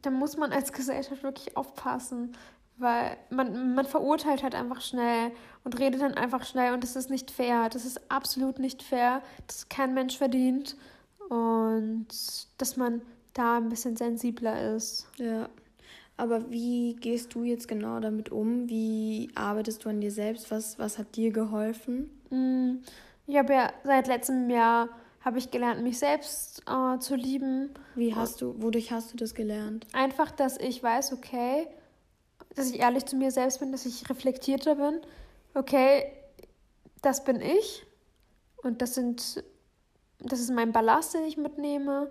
[0.00, 2.34] da muss man als Gesellschaft wirklich aufpassen,
[2.78, 5.30] weil man, man verurteilt halt einfach schnell
[5.62, 7.68] und redet dann einfach schnell und das ist nicht fair.
[7.68, 10.74] Das ist absolut nicht fair, dass kein Mensch verdient
[11.28, 12.06] und
[12.56, 13.02] dass man
[13.34, 15.08] da ein bisschen sensibler ist.
[15.16, 15.48] Ja.
[16.16, 18.68] Aber wie gehst du jetzt genau damit um?
[18.68, 20.50] Wie arbeitest du an dir selbst?
[20.50, 22.10] Was, was hat dir geholfen?
[22.30, 22.82] Mm,
[23.26, 24.88] ich habe ja seit letztem Jahr
[25.24, 27.70] habe ich gelernt, mich selbst äh, zu lieben.
[27.94, 29.86] Wie hast du, wodurch hast du das gelernt?
[29.92, 31.68] Einfach, dass ich weiß, okay,
[32.54, 35.00] dass ich ehrlich zu mir selbst bin, dass ich reflektierter bin.
[35.54, 36.12] Okay,
[37.02, 37.86] das bin ich
[38.62, 39.44] und das sind,
[40.20, 42.10] das ist mein Ballast, den ich mitnehme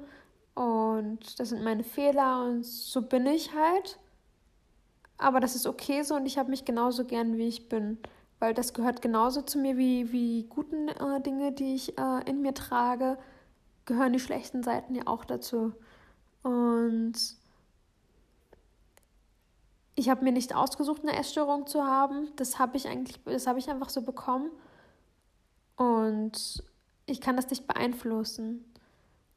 [0.54, 4.00] und das sind meine Fehler und so bin ich halt.
[5.18, 7.98] Aber das ist okay so und ich habe mich genauso gern, wie ich bin.
[8.40, 12.42] Weil das gehört genauso zu mir wie, wie guten äh, Dinge, die ich äh, in
[12.42, 13.18] mir trage,
[13.86, 15.74] gehören die schlechten Seiten ja auch dazu.
[16.42, 17.14] Und
[19.96, 22.30] ich habe mir nicht ausgesucht, eine Essstörung zu haben.
[22.36, 24.50] Das habe ich eigentlich, das habe ich einfach so bekommen.
[25.76, 26.64] Und
[27.06, 28.66] ich kann das nicht beeinflussen.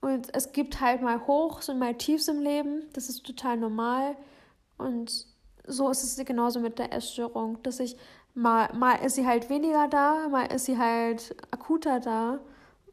[0.05, 2.83] Und es gibt halt mal Hochs und mal Tiefs im Leben.
[2.93, 4.17] Das ist total normal.
[4.77, 5.27] Und
[5.67, 7.97] so ist es genauso mit der Essstörung, dass ich
[8.35, 12.41] mal, mal ist sie halt weniger da, mal ist sie halt akuter da.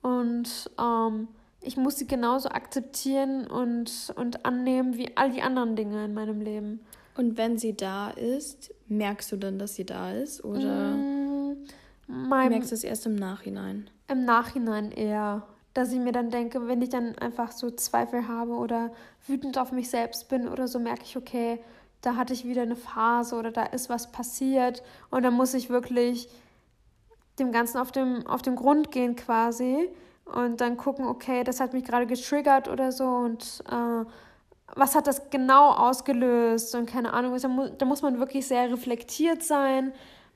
[0.02, 1.28] Und ähm,
[1.60, 6.39] ich muss sie genauso akzeptieren und, und annehmen wie all die anderen Dinge in meinem
[6.39, 6.80] Leben.
[7.17, 10.45] Und wenn sie da ist, merkst du dann, dass sie da ist?
[10.45, 11.67] Oder mm,
[12.08, 13.89] merkst du es erst im Nachhinein?
[14.08, 18.54] Im Nachhinein eher dass ich mir dann denke, wenn ich dann einfach so Zweifel habe
[18.54, 18.92] oder
[19.28, 21.60] wütend auf mich selbst bin oder so, merke ich, okay,
[22.02, 24.84] da hatte ich wieder eine Phase oder da ist was passiert.
[25.10, 26.30] Und dann muss ich wirklich
[27.40, 29.90] dem Ganzen auf dem, auf den Grund gehen quasi
[30.26, 34.06] und dann gucken, okay, das hat mich gerade getriggert oder so und äh,
[34.74, 36.76] was hat das genau ausgelöst?
[36.76, 39.92] Und keine Ahnung, da, mu da muss man wirklich sehr reflektiert sein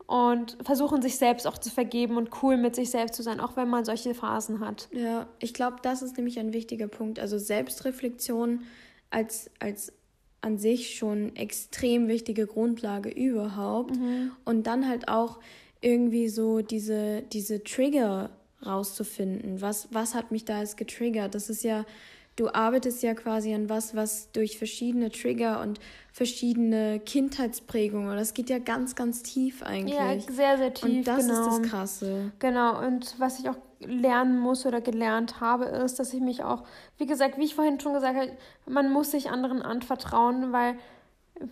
[0.07, 3.55] und versuchen sich selbst auch zu vergeben und cool mit sich selbst zu sein, auch
[3.57, 4.87] wenn man solche Phasen hat.
[4.91, 7.19] Ja, ich glaube, das ist nämlich ein wichtiger Punkt.
[7.19, 8.63] Also Selbstreflexion
[9.09, 9.93] als, als
[10.41, 13.95] an sich schon extrem wichtige Grundlage überhaupt.
[13.95, 14.31] Mhm.
[14.45, 15.39] Und dann halt auch
[15.81, 18.29] irgendwie so diese, diese Trigger
[18.63, 19.61] rauszufinden.
[19.61, 21.33] Was, was hat mich da jetzt getriggert?
[21.33, 21.85] Das ist ja
[22.35, 25.79] du arbeitest ja quasi an was, was durch verschiedene Trigger und
[26.11, 29.95] verschiedene Kindheitsprägungen, das geht ja ganz, ganz tief eigentlich.
[29.95, 30.97] Ja, sehr, sehr tief.
[30.97, 31.39] Und das genau.
[31.39, 32.31] ist das Krasse.
[32.39, 36.63] Genau, und was ich auch lernen muss oder gelernt habe, ist, dass ich mich auch,
[36.97, 38.31] wie gesagt, wie ich vorhin schon gesagt habe,
[38.65, 40.75] man muss sich anderen anvertrauen, weil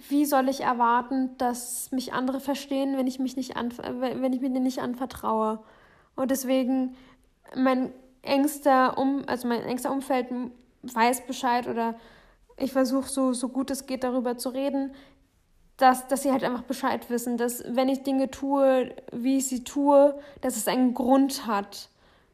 [0.10, 4.40] wie soll ich erwarten, dass mich andere verstehen, wenn ich mich nicht an, wenn ich
[4.40, 5.60] mir nicht anvertraue?
[6.16, 6.96] Und deswegen
[7.56, 7.92] mein
[8.22, 10.28] engster um, also mein engster Umfeld
[10.84, 11.96] weiß Bescheid oder
[12.58, 14.94] ich versuche so, so gut es geht darüber zu reden,
[15.78, 19.64] dass, dass sie halt einfach Bescheid wissen, dass wenn ich Dinge tue, wie ich sie
[19.64, 21.90] tue, dass es einen Grund hat.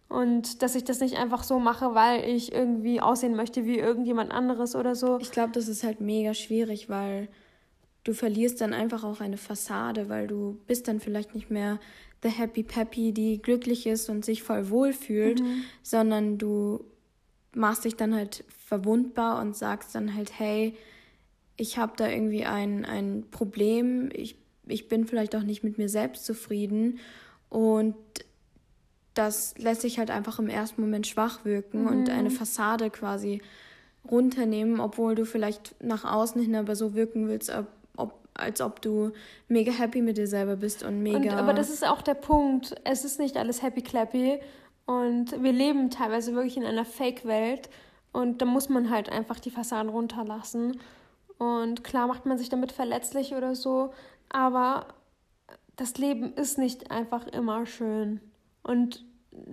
[0.09, 4.31] Und dass ich das nicht einfach so mache, weil ich irgendwie aussehen möchte wie irgendjemand
[4.31, 5.19] anderes oder so.
[5.19, 7.27] Ich glaube, das ist halt mega schwierig, weil
[8.03, 11.79] du verlierst dann einfach auch eine Fassade, weil du bist dann vielleicht nicht mehr
[12.23, 15.63] the happy peppy, die glücklich ist und sich voll wohl fühlt, mhm.
[15.83, 16.83] sondern du
[17.59, 20.75] machst dich dann halt verwundbar und sagst dann halt, hey,
[21.57, 25.89] ich habe da irgendwie ein, ein Problem, ich, ich bin vielleicht auch nicht mit mir
[25.89, 26.99] selbst zufrieden
[27.49, 27.95] und
[29.13, 31.87] das lässt sich halt einfach im ersten Moment schwach wirken mhm.
[31.87, 33.41] und eine Fassade quasi
[34.09, 37.67] runternehmen, obwohl du vielleicht nach außen hin aber so wirken willst, ob,
[37.97, 39.11] ob, als ob du
[39.49, 41.17] mega happy mit dir selber bist und mega.
[41.17, 42.75] Und, aber das ist auch der Punkt.
[42.85, 44.39] Es ist nicht alles happy clappy
[44.89, 47.69] Und wir leben teilweise wirklich in einer Fake-Welt.
[48.11, 50.79] Und da muss man halt einfach die Fassaden runterlassen.
[51.37, 53.93] Und klar macht man sich damit verletzlich oder so.
[54.29, 54.87] Aber
[55.75, 58.19] das Leben ist nicht einfach immer schön.
[58.63, 59.05] Und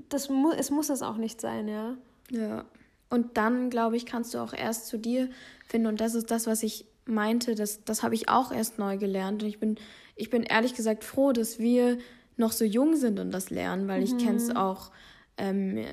[0.09, 1.99] das mu es muss es auch nicht sein, ja.
[2.31, 2.65] Ja.
[3.11, 5.29] Und dann, glaube ich, kannst du auch erst zu dir
[5.69, 5.89] finden.
[5.89, 7.55] Und das ist das, was ich meinte.
[7.55, 9.43] Das, das habe ich auch erst neu gelernt.
[9.43, 9.77] Und ich bin,
[10.15, 11.99] ich bin ehrlich gesagt froh, dass wir
[12.39, 14.07] noch so jung sind und das lernen, weil mhm.
[14.07, 14.93] ich kenne es auch
[15.39, 15.85] ähm,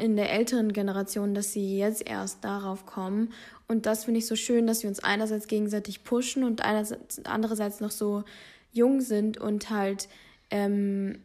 [0.00, 3.32] in der älteren Generation, dass sie jetzt erst darauf kommen.
[3.68, 7.80] Und das finde ich so schön, dass wir uns einerseits gegenseitig pushen und einerseits, andererseits
[7.80, 8.24] noch so
[8.72, 10.08] jung sind und halt
[10.50, 11.20] ähm,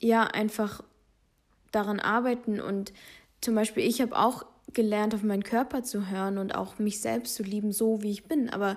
[0.00, 0.82] ja einfach
[1.72, 2.92] daran arbeiten und
[3.40, 7.34] zum Beispiel ich habe auch gelernt, auf meinen Körper zu hören und auch mich selbst
[7.34, 8.50] zu lieben, so wie ich bin.
[8.50, 8.76] Aber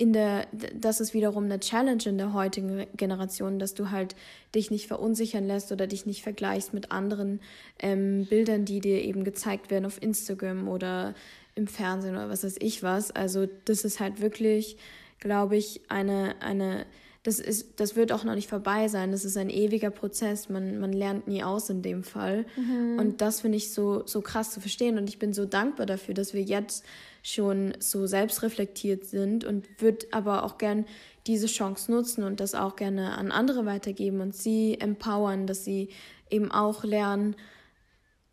[0.00, 4.16] in der, das ist wiederum eine Challenge in der heutigen Generation, dass du halt
[4.54, 7.38] dich nicht verunsichern lässt oder dich nicht vergleichst mit anderen
[7.78, 11.14] ähm, Bildern, die dir eben gezeigt werden auf Instagram oder
[11.54, 13.10] im Fernsehen oder was weiß ich was.
[13.10, 14.78] Also das ist halt wirklich,
[15.18, 16.86] glaube ich, eine, eine
[17.22, 19.12] das, ist, das wird auch noch nicht vorbei sein.
[19.12, 20.48] Das ist ein ewiger Prozess.
[20.48, 22.46] Man, man lernt nie aus in dem Fall.
[22.56, 22.98] Mhm.
[22.98, 24.96] Und das finde ich so, so krass zu verstehen.
[24.96, 26.86] Und ich bin so dankbar dafür, dass wir jetzt
[27.22, 30.86] schon so selbstreflektiert sind und würde aber auch gern
[31.26, 35.90] diese Chance nutzen und das auch gerne an andere weitergeben und sie empowern, dass sie
[36.30, 37.36] eben auch lernen,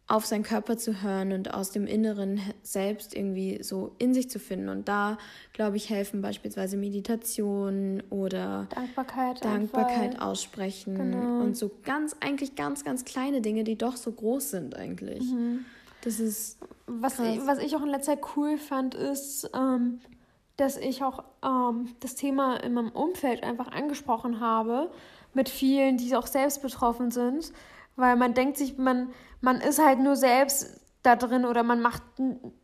[0.10, 4.40] auf seinen Körper zu hören und aus dem Inneren selbst irgendwie so in sich zu
[4.40, 4.70] finden.
[4.70, 5.18] Und da,
[5.52, 10.28] glaube ich, helfen beispielsweise Meditation oder Dankbarkeit, Dankbarkeit einfach.
[10.28, 11.42] aussprechen genau.
[11.44, 15.24] und so ganz, eigentlich ganz, ganz kleine Dinge, die doch so groß sind eigentlich.
[15.24, 15.66] Mhm.
[16.08, 16.58] Das ist.
[16.86, 19.99] Was ich, was ich auch in letzter Zeit cool fand, ist, ähm,
[20.55, 24.89] dass ich auch ähm, das Thema in meinem Umfeld einfach angesprochen habe
[25.34, 27.51] mit vielen, die auch selbst betroffen sind
[27.97, 29.10] weil man denkt sich, man,
[29.41, 32.03] man ist halt nur selbst da drin oder man macht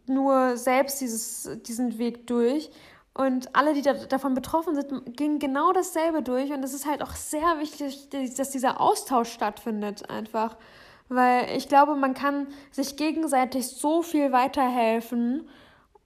[0.07, 2.69] nur selbst dieses, diesen Weg durch.
[3.15, 6.51] Und alle, die da, davon betroffen sind, gingen genau dasselbe durch.
[6.51, 10.55] Und es ist halt auch sehr wichtig, dass dieser Austausch stattfindet, einfach.
[11.09, 15.47] Weil ich glaube, man kann sich gegenseitig so viel weiterhelfen.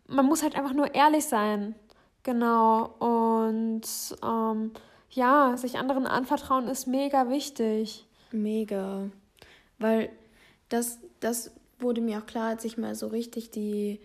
[0.08, 1.76] Man muss halt einfach nur ehrlich sein.
[2.24, 2.86] Genau.
[3.00, 3.84] Und
[4.24, 4.72] ähm,
[5.12, 8.06] ja, sich anderen anvertrauen ist mega wichtig.
[8.32, 9.10] Mega.
[9.80, 10.10] Weil
[10.70, 14.00] das, das wurde mir auch klar, als ich mal so richtig die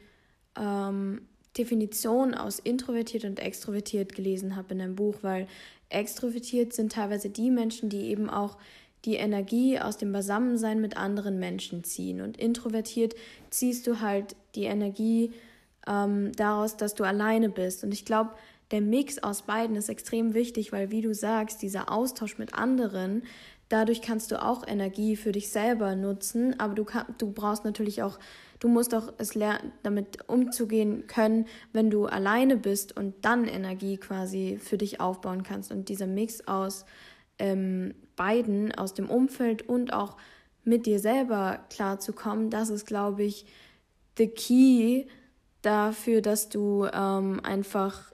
[0.56, 1.26] ähm,
[1.56, 5.46] Definition aus introvertiert und extrovertiert gelesen habe in einem Buch, weil
[5.88, 8.56] extrovertiert sind teilweise die Menschen, die eben auch
[9.04, 12.20] die Energie aus dem Beisammensein mit anderen Menschen ziehen.
[12.20, 13.14] Und introvertiert
[13.50, 15.32] ziehst du halt die Energie
[15.86, 17.82] ähm, daraus, dass du alleine bist.
[17.82, 18.30] Und ich glaube,
[18.70, 23.22] der Mix aus beiden ist extrem wichtig, weil, wie du sagst, dieser Austausch mit anderen
[23.72, 28.02] Dadurch kannst du auch Energie für dich selber nutzen, aber du, kann, du brauchst natürlich
[28.02, 28.18] auch,
[28.60, 33.96] du musst auch es lernen, damit umzugehen können, wenn du alleine bist und dann Energie
[33.96, 35.72] quasi für dich aufbauen kannst.
[35.72, 36.84] Und dieser Mix aus
[37.38, 40.16] ähm, beiden, aus dem Umfeld und auch
[40.62, 43.46] mit dir selber klarzukommen, das ist, glaube ich,
[44.16, 45.06] the key
[45.60, 48.12] dafür, dass du ähm, einfach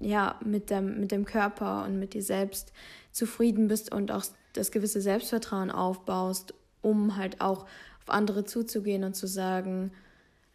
[0.00, 2.72] ja mit dem, mit dem Körper und mit dir selbst
[3.12, 4.24] zufrieden bist und auch
[4.54, 7.64] das gewisse Selbstvertrauen aufbaust, um halt auch
[8.00, 9.92] auf andere zuzugehen und zu sagen,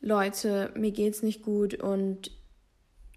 [0.01, 2.31] Leute, mir geht's nicht gut und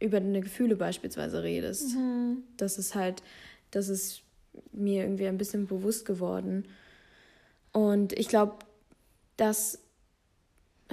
[0.01, 1.97] über deine Gefühle beispielsweise redest.
[1.97, 2.43] Mhm.
[2.59, 3.23] Das ist halt,
[3.71, 4.26] das ist
[4.73, 6.67] mir irgendwie ein bisschen bewusst geworden.
[7.73, 8.55] Und ich glaube,
[9.37, 9.79] dass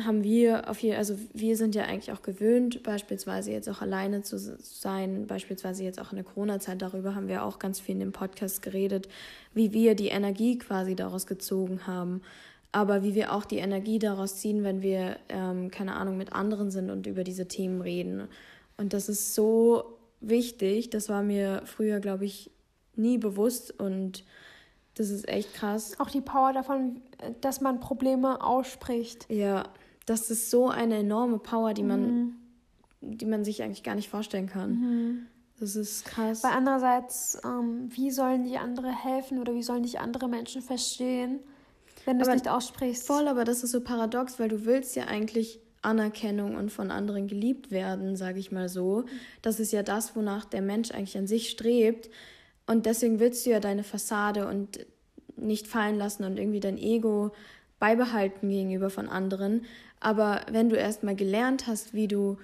[0.04, 4.24] haben wir auf hier, also wir sind ja eigentlich auch gewöhnt, beispielsweise jetzt auch alleine
[4.24, 8.00] zu sein, beispielsweise jetzt auch in der Corona-Zeit, darüber haben wir auch ganz viel in
[8.00, 9.08] dem Podcast geredet,
[9.54, 12.22] wie wir die Energie quasi daraus gezogen haben,
[12.72, 16.72] aber wie wir auch die Energie daraus ziehen, wenn wir, ähm, keine Ahnung, mit anderen
[16.72, 18.28] sind und über diese Themen reden.
[18.78, 22.50] Und das ist so wichtig, das war mir früher, glaube ich,
[22.96, 24.24] nie bewusst und
[24.96, 26.00] das ist echt krass.
[26.00, 27.02] Auch die Power davon,
[27.42, 29.26] dass man Probleme ausspricht.
[29.30, 29.64] Ja,
[30.06, 32.36] das ist so eine enorme Power, die man, mhm.
[33.02, 34.72] die man sich eigentlich gar nicht vorstellen kann.
[34.72, 35.28] Mhm.
[35.60, 36.44] Das ist krass.
[36.44, 41.40] Weil andererseits, ähm, wie sollen die andere helfen oder wie sollen dich andere Menschen verstehen,
[42.06, 43.08] wenn du es nicht aussprichst?
[43.08, 47.28] Voll, aber das ist so paradox, weil du willst ja eigentlich Anerkennung und von anderen
[47.28, 49.06] geliebt werden, sage ich mal so.
[49.42, 52.10] Das ist ja das, wonach der Mensch eigentlich an sich strebt.
[52.66, 54.86] Und deswegen willst du ja deine Fassade und
[55.36, 57.32] nicht fallen lassen und irgendwie dein Ego
[57.80, 59.66] beibehalten gegenüber von anderen.
[60.00, 62.38] Aber wenn du erstmal gelernt hast, wie du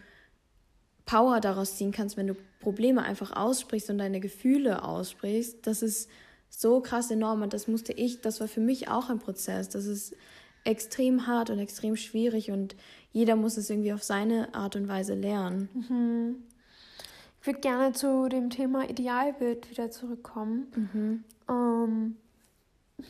[1.05, 6.09] Power daraus ziehen kannst, wenn du Probleme einfach aussprichst und deine Gefühle aussprichst, das ist
[6.49, 9.69] so krass enorm und das musste ich, das war für mich auch ein Prozess.
[9.69, 10.15] Das ist
[10.65, 12.75] extrem hart und extrem schwierig und
[13.11, 15.69] jeder muss es irgendwie auf seine Art und Weise lernen.
[15.73, 16.35] Mhm.
[17.41, 20.67] Ich würde gerne zu dem Thema Idealbild wieder zurückkommen.
[20.75, 21.23] Mhm.
[21.49, 22.15] Ähm,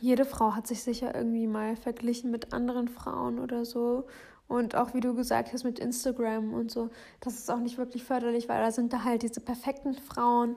[0.02, 4.06] jede Frau hat sich sicher irgendwie mal verglichen mit anderen Frauen oder so.
[4.48, 6.90] Und auch wie du gesagt hast mit Instagram und so,
[7.22, 10.56] das ist auch nicht wirklich förderlich, weil da sind da halt diese perfekten Frauen,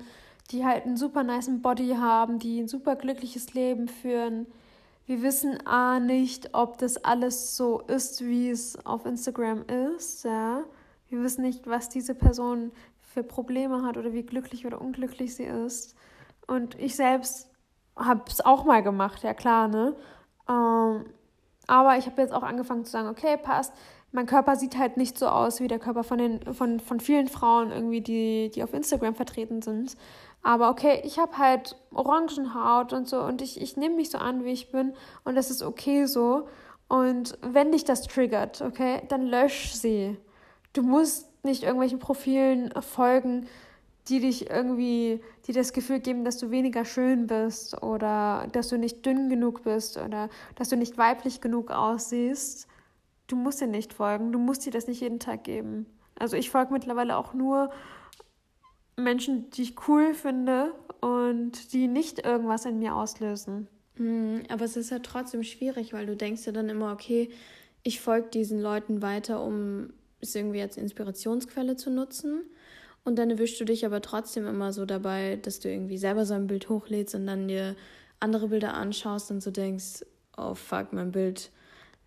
[0.50, 4.46] die halt einen super niceen Body haben, die ein super glückliches Leben führen.
[5.06, 9.64] Wir wissen A nicht, ob das alles so ist, wie es auf Instagram
[9.94, 10.64] ist, ja.
[11.08, 12.72] Wir wissen nicht, was diese Person
[13.12, 15.94] für Probleme hat oder wie glücklich oder unglücklich sie ist.
[16.46, 17.50] Und ich selbst
[17.96, 19.94] habe es auch mal gemacht, ja klar, ne?
[20.48, 21.04] Ähm,
[21.66, 23.72] aber ich habe jetzt auch angefangen zu sagen, okay, passt.
[24.10, 27.28] Mein Körper sieht halt nicht so aus wie der Körper von, den, von, von vielen
[27.28, 29.96] Frauen irgendwie, die, die auf Instagram vertreten sind.
[30.42, 34.44] Aber okay, ich habe halt Orangenhaut und so und ich, ich nehme mich so an,
[34.44, 34.92] wie ich bin
[35.24, 36.48] und das ist okay so.
[36.88, 40.18] Und wenn dich das triggert, okay, dann lösch sie.
[40.74, 43.46] Du musst nicht irgendwelchen Profilen folgen,
[44.08, 48.76] die dich irgendwie, die das Gefühl geben, dass du weniger schön bist oder dass du
[48.76, 52.66] nicht dünn genug bist oder dass du nicht weiblich genug aussiehst.
[53.28, 55.86] Du musst dir nicht folgen, du musst dir das nicht jeden Tag geben.
[56.18, 57.70] Also ich folge mittlerweile auch nur
[58.96, 63.68] Menschen, die ich cool finde und die nicht irgendwas in mir auslösen.
[63.96, 67.30] Hm, aber es ist ja trotzdem schwierig, weil du denkst ja dann immer, okay,
[67.82, 72.42] ich folge diesen Leuten weiter, um es irgendwie als Inspirationsquelle zu nutzen.
[73.04, 76.34] Und dann erwischst du dich aber trotzdem immer so dabei, dass du irgendwie selber so
[76.34, 77.74] ein Bild hochlädst und dann dir
[78.20, 80.04] andere Bilder anschaust und so denkst,
[80.36, 81.50] oh fuck, mein Bild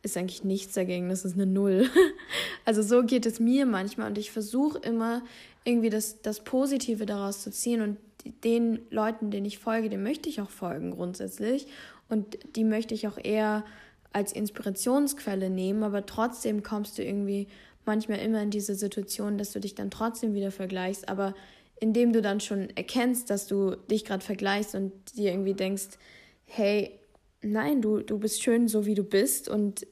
[0.01, 1.89] ist eigentlich nichts dagegen, das ist eine Null.
[2.65, 5.23] also so geht es mir manchmal und ich versuche immer
[5.65, 7.97] irgendwie das, das Positive daraus zu ziehen und
[8.43, 11.67] den Leuten, denen ich folge, dem möchte ich auch folgen grundsätzlich
[12.07, 13.65] und die möchte ich auch eher
[14.13, 17.47] als Inspirationsquelle nehmen, aber trotzdem kommst du irgendwie
[17.85, 21.33] manchmal immer in diese Situation, dass du dich dann trotzdem wieder vergleichst, aber
[21.79, 25.97] indem du dann schon erkennst, dass du dich gerade vergleichst und dir irgendwie denkst,
[26.45, 26.99] hey,
[27.41, 29.85] nein, du, du bist schön so wie du bist und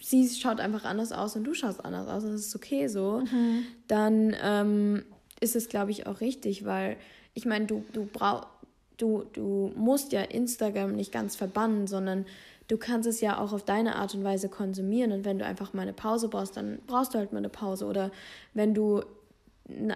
[0.00, 3.22] sie schaut einfach anders aus und du schaust anders aus und das ist okay so,
[3.30, 3.64] mhm.
[3.86, 5.04] dann ähm,
[5.40, 6.96] ist es, glaube ich, auch richtig, weil
[7.34, 8.48] ich meine, du, du brauchst,
[8.96, 12.26] du, du musst ja Instagram nicht ganz verbannen, sondern
[12.68, 15.12] du kannst es ja auch auf deine Art und Weise konsumieren.
[15.12, 17.86] Und wenn du einfach mal eine Pause brauchst, dann brauchst du halt mal eine Pause.
[17.86, 18.10] Oder
[18.54, 19.02] wenn du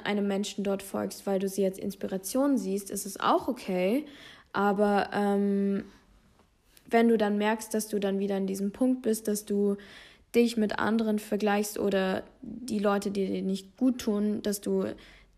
[0.04, 4.04] einem Menschen dort folgst, weil du sie als Inspiration siehst, ist es auch okay.
[4.52, 5.84] Aber ähm,
[6.88, 9.76] wenn du dann merkst, dass du dann wieder an diesem Punkt bist, dass du
[10.34, 14.84] dich mit anderen vergleichst oder die Leute, die dir nicht gut tun, dass du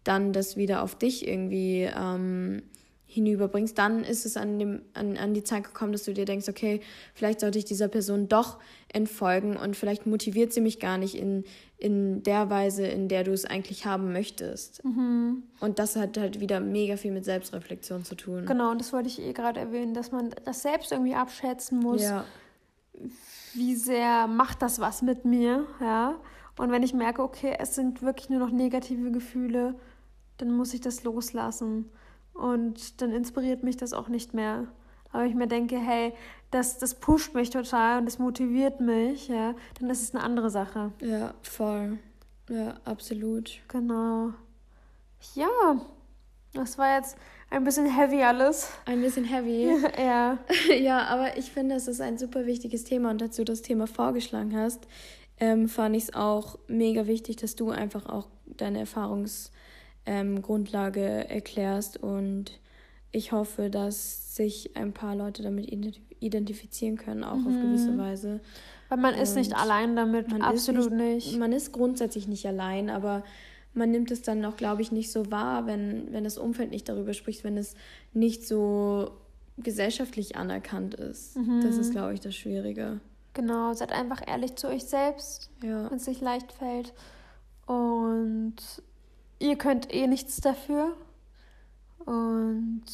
[0.04, 2.62] dann das wieder auf dich irgendwie ähm,
[3.10, 6.48] hinüberbringst, dann ist es an, dem, an, an die Zeit gekommen, dass du dir denkst,
[6.48, 6.80] okay,
[7.12, 8.60] vielleicht sollte ich dieser Person doch
[8.92, 11.42] entfolgen und vielleicht motiviert sie mich gar nicht in,
[11.76, 14.84] in der Weise, in der du es eigentlich haben möchtest.
[14.84, 15.42] Mhm.
[15.58, 18.46] Und das hat halt wieder mega viel mit Selbstreflexion zu tun.
[18.46, 22.02] Genau, und das wollte ich eh gerade erwähnen, dass man das selbst irgendwie abschätzen muss.
[22.02, 22.24] Ja.
[23.54, 26.14] Wie sehr macht das was mit mir, ja?
[26.58, 29.74] Und wenn ich merke, okay, es sind wirklich nur noch negative Gefühle,
[30.36, 31.90] dann muss ich das loslassen.
[32.34, 34.68] Und dann inspiriert mich das auch nicht mehr.
[35.12, 36.12] Aber ich mir denke, hey,
[36.50, 40.50] das, das pusht mich total und das motiviert mich, ja, dann ist es eine andere
[40.50, 40.92] Sache.
[41.00, 41.98] Ja, voll.
[42.48, 43.60] Ja, absolut.
[43.68, 44.32] Genau.
[45.34, 45.80] Ja,
[46.52, 47.16] das war jetzt
[47.50, 48.70] ein bisschen heavy alles.
[48.86, 49.70] Ein bisschen heavy.
[49.98, 50.38] ja.
[50.80, 54.56] ja, aber ich finde, es ist ein super wichtiges Thema und dazu das Thema vorgeschlagen
[54.56, 54.86] hast,
[55.38, 59.50] ähm, fand ich es auch mega wichtig, dass du einfach auch deine Erfahrungs-
[60.10, 61.96] ähm, Grundlage erklärst.
[61.96, 62.58] Und
[63.12, 65.72] ich hoffe, dass sich ein paar Leute damit
[66.18, 67.46] identifizieren können, auch mhm.
[67.46, 68.40] auf gewisse Weise.
[68.88, 71.38] Weil man und ist nicht allein damit, absolut nicht, nicht.
[71.38, 73.22] Man ist grundsätzlich nicht allein, aber
[73.72, 76.88] man nimmt es dann auch, glaube ich, nicht so wahr, wenn, wenn das Umfeld nicht
[76.88, 77.76] darüber spricht, wenn es
[78.12, 79.12] nicht so
[79.58, 81.36] gesellschaftlich anerkannt ist.
[81.36, 81.60] Mhm.
[81.62, 83.00] Das ist, glaube ich, das Schwierige.
[83.34, 85.88] Genau, seid einfach ehrlich zu euch selbst, ja.
[85.88, 86.92] wenn es sich leicht fällt.
[87.66, 88.56] Und
[89.40, 90.96] ihr könnt eh nichts dafür.
[92.04, 92.84] Und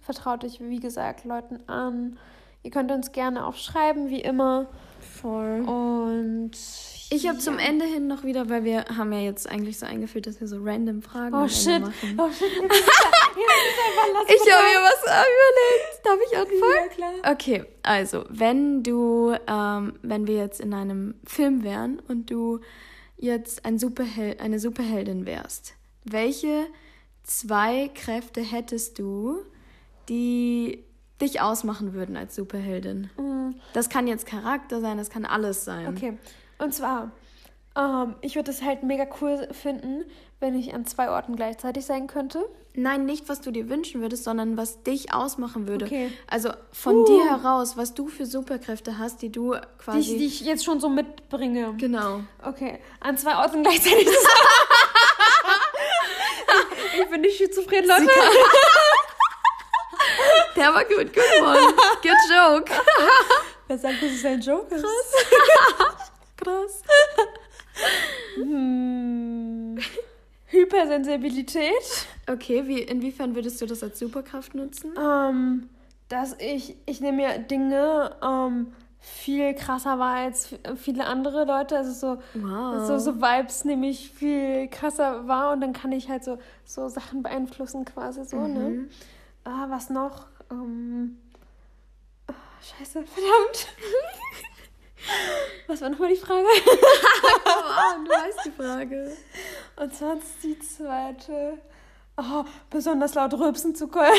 [0.00, 2.18] vertraut euch, wie gesagt, Leuten an.
[2.62, 4.68] Ihr könnt uns gerne auch schreiben, wie immer.
[5.00, 5.60] Voll.
[5.66, 6.52] Und
[7.10, 7.44] ich habe ja.
[7.44, 10.48] zum Ende hin noch wieder, weil wir haben ja jetzt eigentlich so eingeführt, dass wir
[10.48, 11.80] so random Fragen oh, shit.
[11.80, 12.18] machen.
[12.18, 12.48] Oh shit.
[12.48, 12.60] ich
[14.52, 16.04] habe mir was überlegt.
[16.04, 16.60] Darf ich anfangen?
[16.74, 17.12] Ja, klar.
[17.32, 22.60] Okay, also wenn du, ähm, wenn wir jetzt in einem Film wären und du
[23.16, 25.74] jetzt ein Superhel eine Superheldin wärst,
[26.12, 26.66] welche
[27.22, 29.38] zwei Kräfte hättest du,
[30.08, 30.84] die
[31.20, 33.10] dich ausmachen würden als Superheldin.
[33.72, 35.88] Das kann jetzt Charakter sein, das kann alles sein.
[35.88, 36.16] Okay.
[36.58, 37.10] Und zwar,
[37.76, 40.04] ähm, ich würde es halt mega cool finden,
[40.40, 42.44] wenn ich an zwei Orten gleichzeitig sein könnte.
[42.74, 45.86] Nein, nicht was du dir wünschen würdest, sondern was dich ausmachen würde.
[45.86, 46.12] Okay.
[46.28, 47.04] Also von Uh.
[47.06, 49.98] dir heraus, was du für Superkräfte hast, die du Die quasi.
[49.98, 51.74] ich, die ich jetzt schon so mitbringe.
[51.76, 52.20] genau.
[52.44, 52.78] Okay.
[53.00, 54.14] An zwei Orten gleichzeitig sein.
[57.02, 58.06] ich, bin nicht schizophren, Leute.
[60.56, 61.74] Der war gut, good one.
[62.02, 62.72] Good joke.
[63.66, 64.84] Wer sagt, dass es ein Joke ist?
[66.36, 66.82] Krass.
[68.36, 69.78] Hm.
[70.46, 72.06] Hypersensibilität.
[72.26, 74.94] Okay, wie, inwiefern würdest du das als Superkraft nutzen?
[74.98, 75.68] Ähm,
[76.08, 78.72] dass ich, ich nehme mir Dinge ähm,
[79.08, 81.76] viel krasser wahr als viele andere Leute.
[81.76, 82.86] Also so, Wow.
[82.86, 86.88] so, so Vibes nehme ich viel krasser wahr und dann kann ich halt so, so
[86.88, 88.88] Sachen beeinflussen quasi so, ne?
[89.44, 90.26] Ah, was noch?
[90.50, 91.18] Ähm,
[92.28, 93.68] ah, scheiße, verdammt.
[95.66, 96.46] was war nochmal die Frage?
[97.46, 99.16] Ah, du weißt die Frage.
[99.76, 101.58] Und sonst die zweite.
[102.16, 104.10] Oh, besonders laut rülpsen zu können.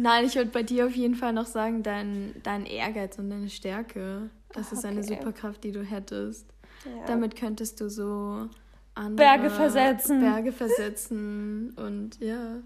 [0.00, 3.50] Nein, ich würde bei dir auf jeden Fall noch sagen, dein, dein Ehrgeiz und deine
[3.50, 4.30] Stärke.
[4.52, 5.02] Das Ah, ist eine.
[5.02, 6.46] Superkraft, die du hättest.
[6.84, 7.06] Ja.
[7.06, 8.48] Damit könntest du so
[8.94, 10.20] andere Berge versetzen.
[10.20, 12.58] Berge versetzen und ja.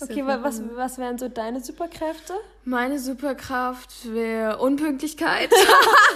[0.00, 2.34] Okay, voll was, was wären so deine Superkräfte?
[2.64, 5.50] Meine Superkraft wäre Unpünktlichkeit.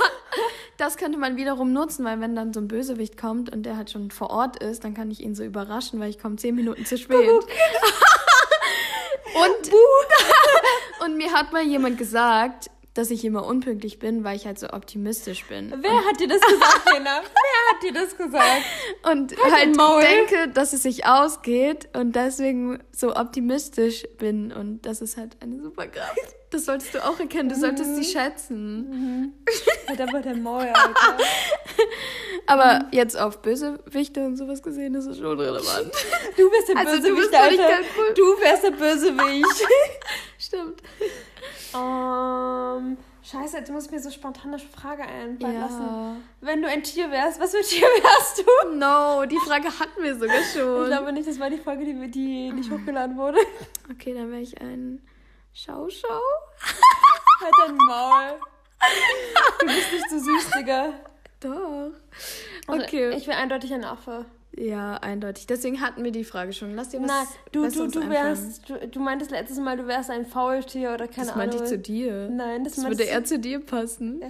[0.76, 3.90] das könnte man wiederum nutzen, weil wenn dann so ein Bösewicht kommt und der halt
[3.90, 6.84] schon vor Ort ist, dann kann ich ihn so überraschen, weil ich komme zehn Minuten
[6.84, 7.28] zu spät.
[7.28, 7.42] und,
[11.04, 14.68] und mir hat mal jemand gesagt, dass ich immer unpünktlich bin, weil ich halt so
[14.70, 15.72] optimistisch bin.
[15.80, 17.20] Wer hat dir das gesagt, Lena?
[17.22, 18.62] Wer hat dir das gesagt?
[19.11, 20.02] Und Halt halt Maul.
[20.02, 24.50] denke, dass es sich ausgeht und deswegen so optimistisch bin.
[24.52, 26.18] Und das ist halt eine Superkraft.
[26.50, 27.48] Das solltest du auch erkennen.
[27.48, 29.44] Du solltest sie schätzen.
[29.86, 31.16] Halt aber dein Maul, Alter.
[32.46, 35.92] Aber jetzt auf Bösewichte und sowas gesehen, ist es schon relevant.
[36.36, 37.68] Du bist der Also, du Bösewicht, Alter.
[37.68, 38.14] ganz cool.
[38.16, 39.46] Du wärst der Bösewicht.
[40.51, 40.82] Stimmt.
[41.76, 45.80] ähm, scheiße, jetzt muss ich mir so spontan eine Frage einfallen lassen.
[45.86, 46.16] Ja.
[46.40, 48.76] Wenn du ein Tier wärst, was für ein Tier wärst du?
[48.76, 50.86] No, die Frage hatten wir sogar Ich schon.
[50.86, 53.38] glaube nicht, das war die Folge, die, die nicht hochgeladen wurde.
[53.92, 55.01] Okay, dann wäre ich ein
[55.55, 56.09] Schauschau.
[57.42, 58.40] Halt dein Maul.
[59.61, 60.94] Du bist nicht so süß, Digga.
[61.38, 61.90] Doch.
[62.66, 63.11] Also, Okay.
[63.16, 64.24] Ich wäre eindeutig ein Affe.
[64.57, 65.46] Ja, eindeutig.
[65.46, 66.74] Deswegen hatten wir die Frage schon.
[66.74, 69.86] Lass dir was Nein, du, du, Besseres du wärst, du, du meintest letztes Mal, du
[69.86, 71.64] wärst ein Faultier oder keine Das meinte Ahnung.
[71.64, 72.28] ich zu dir.
[72.30, 74.20] Nein, das, Das würde eher zu dir passen.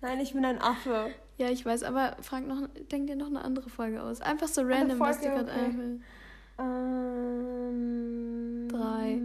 [0.00, 1.10] Nein, ich bin ein Affe.
[1.38, 4.20] Ja, ich weiß, aber Frank, noch, denk dir noch eine andere Folge aus.
[4.20, 5.64] Einfach so random, was dir Folge, gerade okay.
[5.66, 6.00] einfällt.
[6.58, 9.20] Ähm, Drei,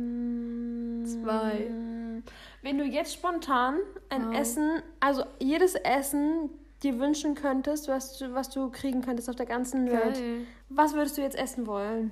[1.05, 1.71] zwei.
[2.61, 3.75] Wenn du jetzt spontan
[4.09, 4.37] ein Wow.
[4.39, 6.49] Essen, also jedes Essen
[6.83, 10.45] dir wünschen könntest, was du, was du kriegen könntest auf der ganzen Welt, Geil.
[10.69, 12.11] was würdest du jetzt essen wollen?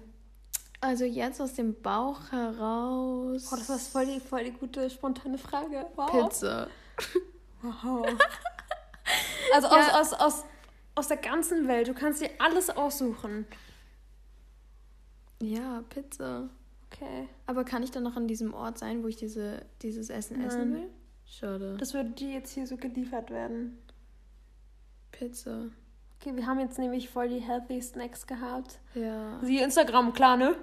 [0.79, 3.49] Also jetzt aus dem Bauch heraus.
[3.51, 5.87] Oh, das war voll die, voll die gute, spontane Frage.
[5.95, 6.11] Wow.
[6.29, 6.67] Pizza.
[7.61, 8.07] Wow.
[9.53, 10.01] Also Ja.
[10.01, 10.43] aus, aus, aus,
[10.95, 11.87] aus der ganzen Welt.
[11.87, 13.47] Du kannst dir alles aussuchen.
[15.41, 16.49] Ja, Pizza.
[16.91, 17.29] Okay.
[17.45, 20.73] Aber kann ich dann noch an diesem Ort sein, wo ich diese, dieses Essen essen
[20.73, 20.81] Nein.
[20.83, 20.89] will?
[21.25, 21.77] Schade.
[21.79, 23.77] Das würde dir jetzt hier so geliefert werden.
[25.11, 25.69] Pizza.
[26.19, 28.79] Okay, wir haben jetzt nämlich voll die healthy Snacks gehabt.
[28.95, 29.39] Ja.
[29.43, 30.55] Sie Instagram, klar, ne?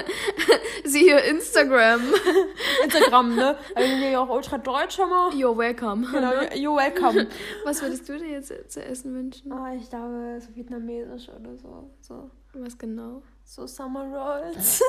[0.84, 2.02] Siehe Instagram.
[2.84, 3.56] Instagram, ne?
[3.74, 5.30] Also wir ja auch ultra deutsch schon mal.
[5.30, 6.06] You're welcome.
[6.12, 7.26] Genau, you're welcome.
[7.64, 9.50] Was würdest du dir jetzt zu essen wünschen?
[9.50, 11.90] Ah, ich glaube, so vietnamesisch oder so.
[12.02, 13.22] So, Was genau?
[13.44, 14.82] so Summer Rolls.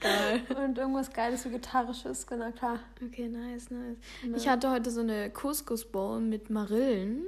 [0.00, 0.42] Geil.
[0.62, 2.78] Und irgendwas Geiles, Vegetarisches, genau, klar.
[3.04, 3.96] Okay, nice, nice.
[4.24, 4.36] Ne?
[4.36, 7.24] Ich hatte heute so eine Couscous-Bowl mit Marillen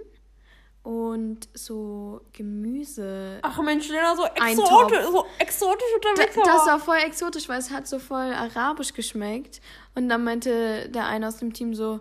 [0.87, 3.41] und so Gemüse.
[3.43, 6.35] Ach Mensch, Lena, so Ein exotisch, so exotisch Da, unterwegs.
[6.37, 9.61] das aber- war voll exotisch, weil es hat so voll arabisch geschmeckt.
[9.97, 11.99] Und dann meinte der eine aus dem Team so,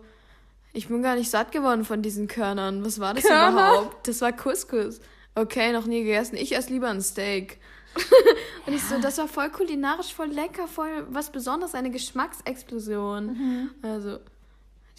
[0.71, 2.85] ich bin gar nicht satt geworden von diesen Körnern.
[2.85, 3.49] Was war das Körner?
[3.71, 4.07] überhaupt?
[4.07, 4.99] Das war Couscous.
[5.33, 6.35] Okay, noch nie gegessen.
[6.37, 7.57] Ich esse lieber ein Steak.
[8.67, 13.25] Und ich so, das war voll kulinarisch, voll lecker, voll was Besonderes, eine Geschmacksexplosion.
[13.27, 13.69] Mhm.
[13.81, 14.19] Also,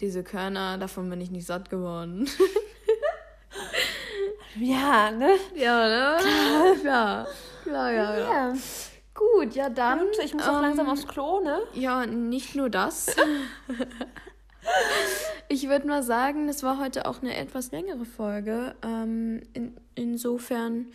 [0.01, 2.27] diese Körner, davon bin ich nicht satt geworden.
[4.59, 5.35] Ja, ne?
[5.55, 6.17] ja, ne?
[6.81, 7.27] Klar.
[7.27, 7.27] Ja,
[7.63, 8.31] klar, ja, ja.
[8.31, 8.53] Ja.
[9.13, 9.99] Gut, ja dann.
[9.99, 11.59] Und ich muss auch ähm, langsam aufs Klo, ne?
[11.73, 13.15] Ja, nicht nur das.
[15.47, 18.75] ich würde mal sagen, das war heute auch eine etwas längere Folge.
[18.83, 20.87] Ähm, in, insofern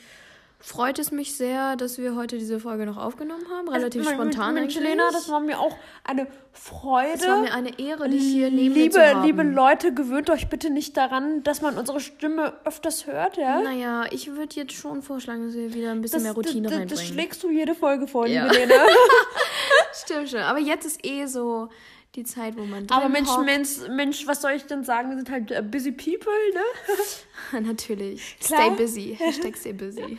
[0.62, 3.68] freut es mich sehr, dass wir heute diese Folge noch aufgenommen haben.
[3.68, 7.14] Relativ also, spontan Mensch, Lena, das war mir auch eine Freude.
[7.14, 9.24] Es war mir eine Ehre, dich hier neben liebe, zu haben.
[9.24, 13.60] Liebe Leute, gewöhnt euch bitte nicht daran, dass man unsere Stimme öfters hört, ja?
[13.60, 16.78] Naja, ich würde jetzt schon vorschlagen, dass wir wieder ein bisschen das, mehr Routine das,
[16.78, 16.88] reinbringen.
[16.88, 18.44] Das schlägst du jede Folge vor, ja.
[18.44, 18.74] liebe Lena.
[19.92, 20.40] Stimmt schon.
[20.40, 21.70] Aber jetzt ist eh so
[22.14, 25.08] die Zeit, wo man Aber Mensch, Mensch, Mensch, was soll ich denn sagen?
[25.10, 27.60] Wir sind halt uh, busy people, ne?
[27.62, 28.36] Natürlich.
[28.38, 28.60] Klar?
[28.60, 29.16] Stay busy.
[29.18, 30.18] Hashtag stay busy.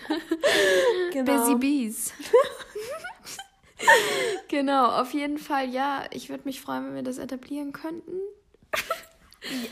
[1.11, 1.37] genau.
[1.37, 2.13] Busy bees.
[4.47, 6.05] genau, auf jeden Fall, ja.
[6.11, 8.19] Ich würde mich freuen, wenn wir das etablieren könnten.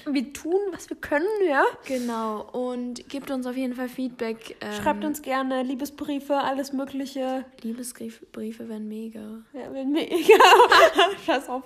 [0.06, 1.64] Wir tun, was wir können, ja.
[1.86, 2.42] Genau.
[2.52, 4.58] Und gebt uns auf jeden Fall Feedback.
[4.62, 7.46] Ähm, Schreibt uns gerne Liebesbriefe, alles Mögliche.
[7.62, 9.44] Liebesbriefe wären mega.
[9.54, 10.44] Ja, wären mega.
[11.26, 11.64] Scheiß auf.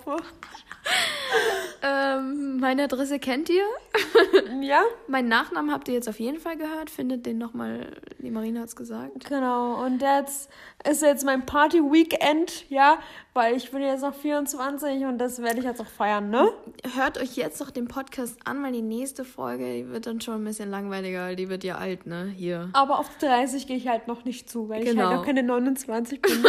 [1.82, 3.64] ähm, meine Adresse kennt ihr.
[4.60, 4.82] ja.
[5.08, 6.90] Mein Nachnamen habt ihr jetzt auf jeden Fall gehört.
[6.90, 9.28] Findet den nochmal, die Marina hat es gesagt.
[9.28, 9.84] Genau.
[9.84, 10.48] Und jetzt
[10.88, 12.98] ist jetzt mein Party-Weekend, ja,
[13.36, 16.50] weil ich bin jetzt noch 24 und das werde ich jetzt auch feiern, ne?
[16.94, 20.36] Hört euch jetzt doch den Podcast an, weil die nächste Folge, die wird dann schon
[20.36, 22.32] ein bisschen langweiliger, weil die wird ja alt, ne?
[22.34, 22.70] Hier.
[22.72, 24.90] Aber auf 30 gehe ich halt noch nicht zu, weil genau.
[24.90, 25.16] ich halt genau.
[25.18, 26.42] noch keine 29 bin.
[26.42, 26.48] Ne?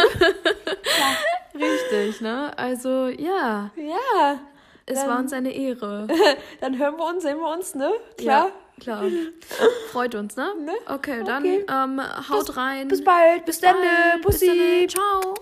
[1.54, 1.66] ja.
[1.66, 2.56] Richtig, ne?
[2.56, 3.70] Also, ja.
[3.76, 4.40] Ja.
[4.86, 6.08] Es dann, war uns eine Ehre.
[6.60, 7.92] dann hören wir uns, sehen wir uns, ne?
[8.16, 8.46] Klar.
[8.46, 8.52] Ja.
[8.80, 9.02] Klar.
[9.90, 10.54] Freut uns, ne?
[10.64, 10.72] ne?
[10.86, 11.66] Okay, dann okay.
[11.68, 12.88] Ähm, haut bis, rein.
[12.88, 13.44] Bis bald.
[13.44, 13.76] Bis, bis dann.
[14.22, 14.46] Bussi.
[14.46, 15.02] Bis dann.
[15.22, 15.34] Ciao.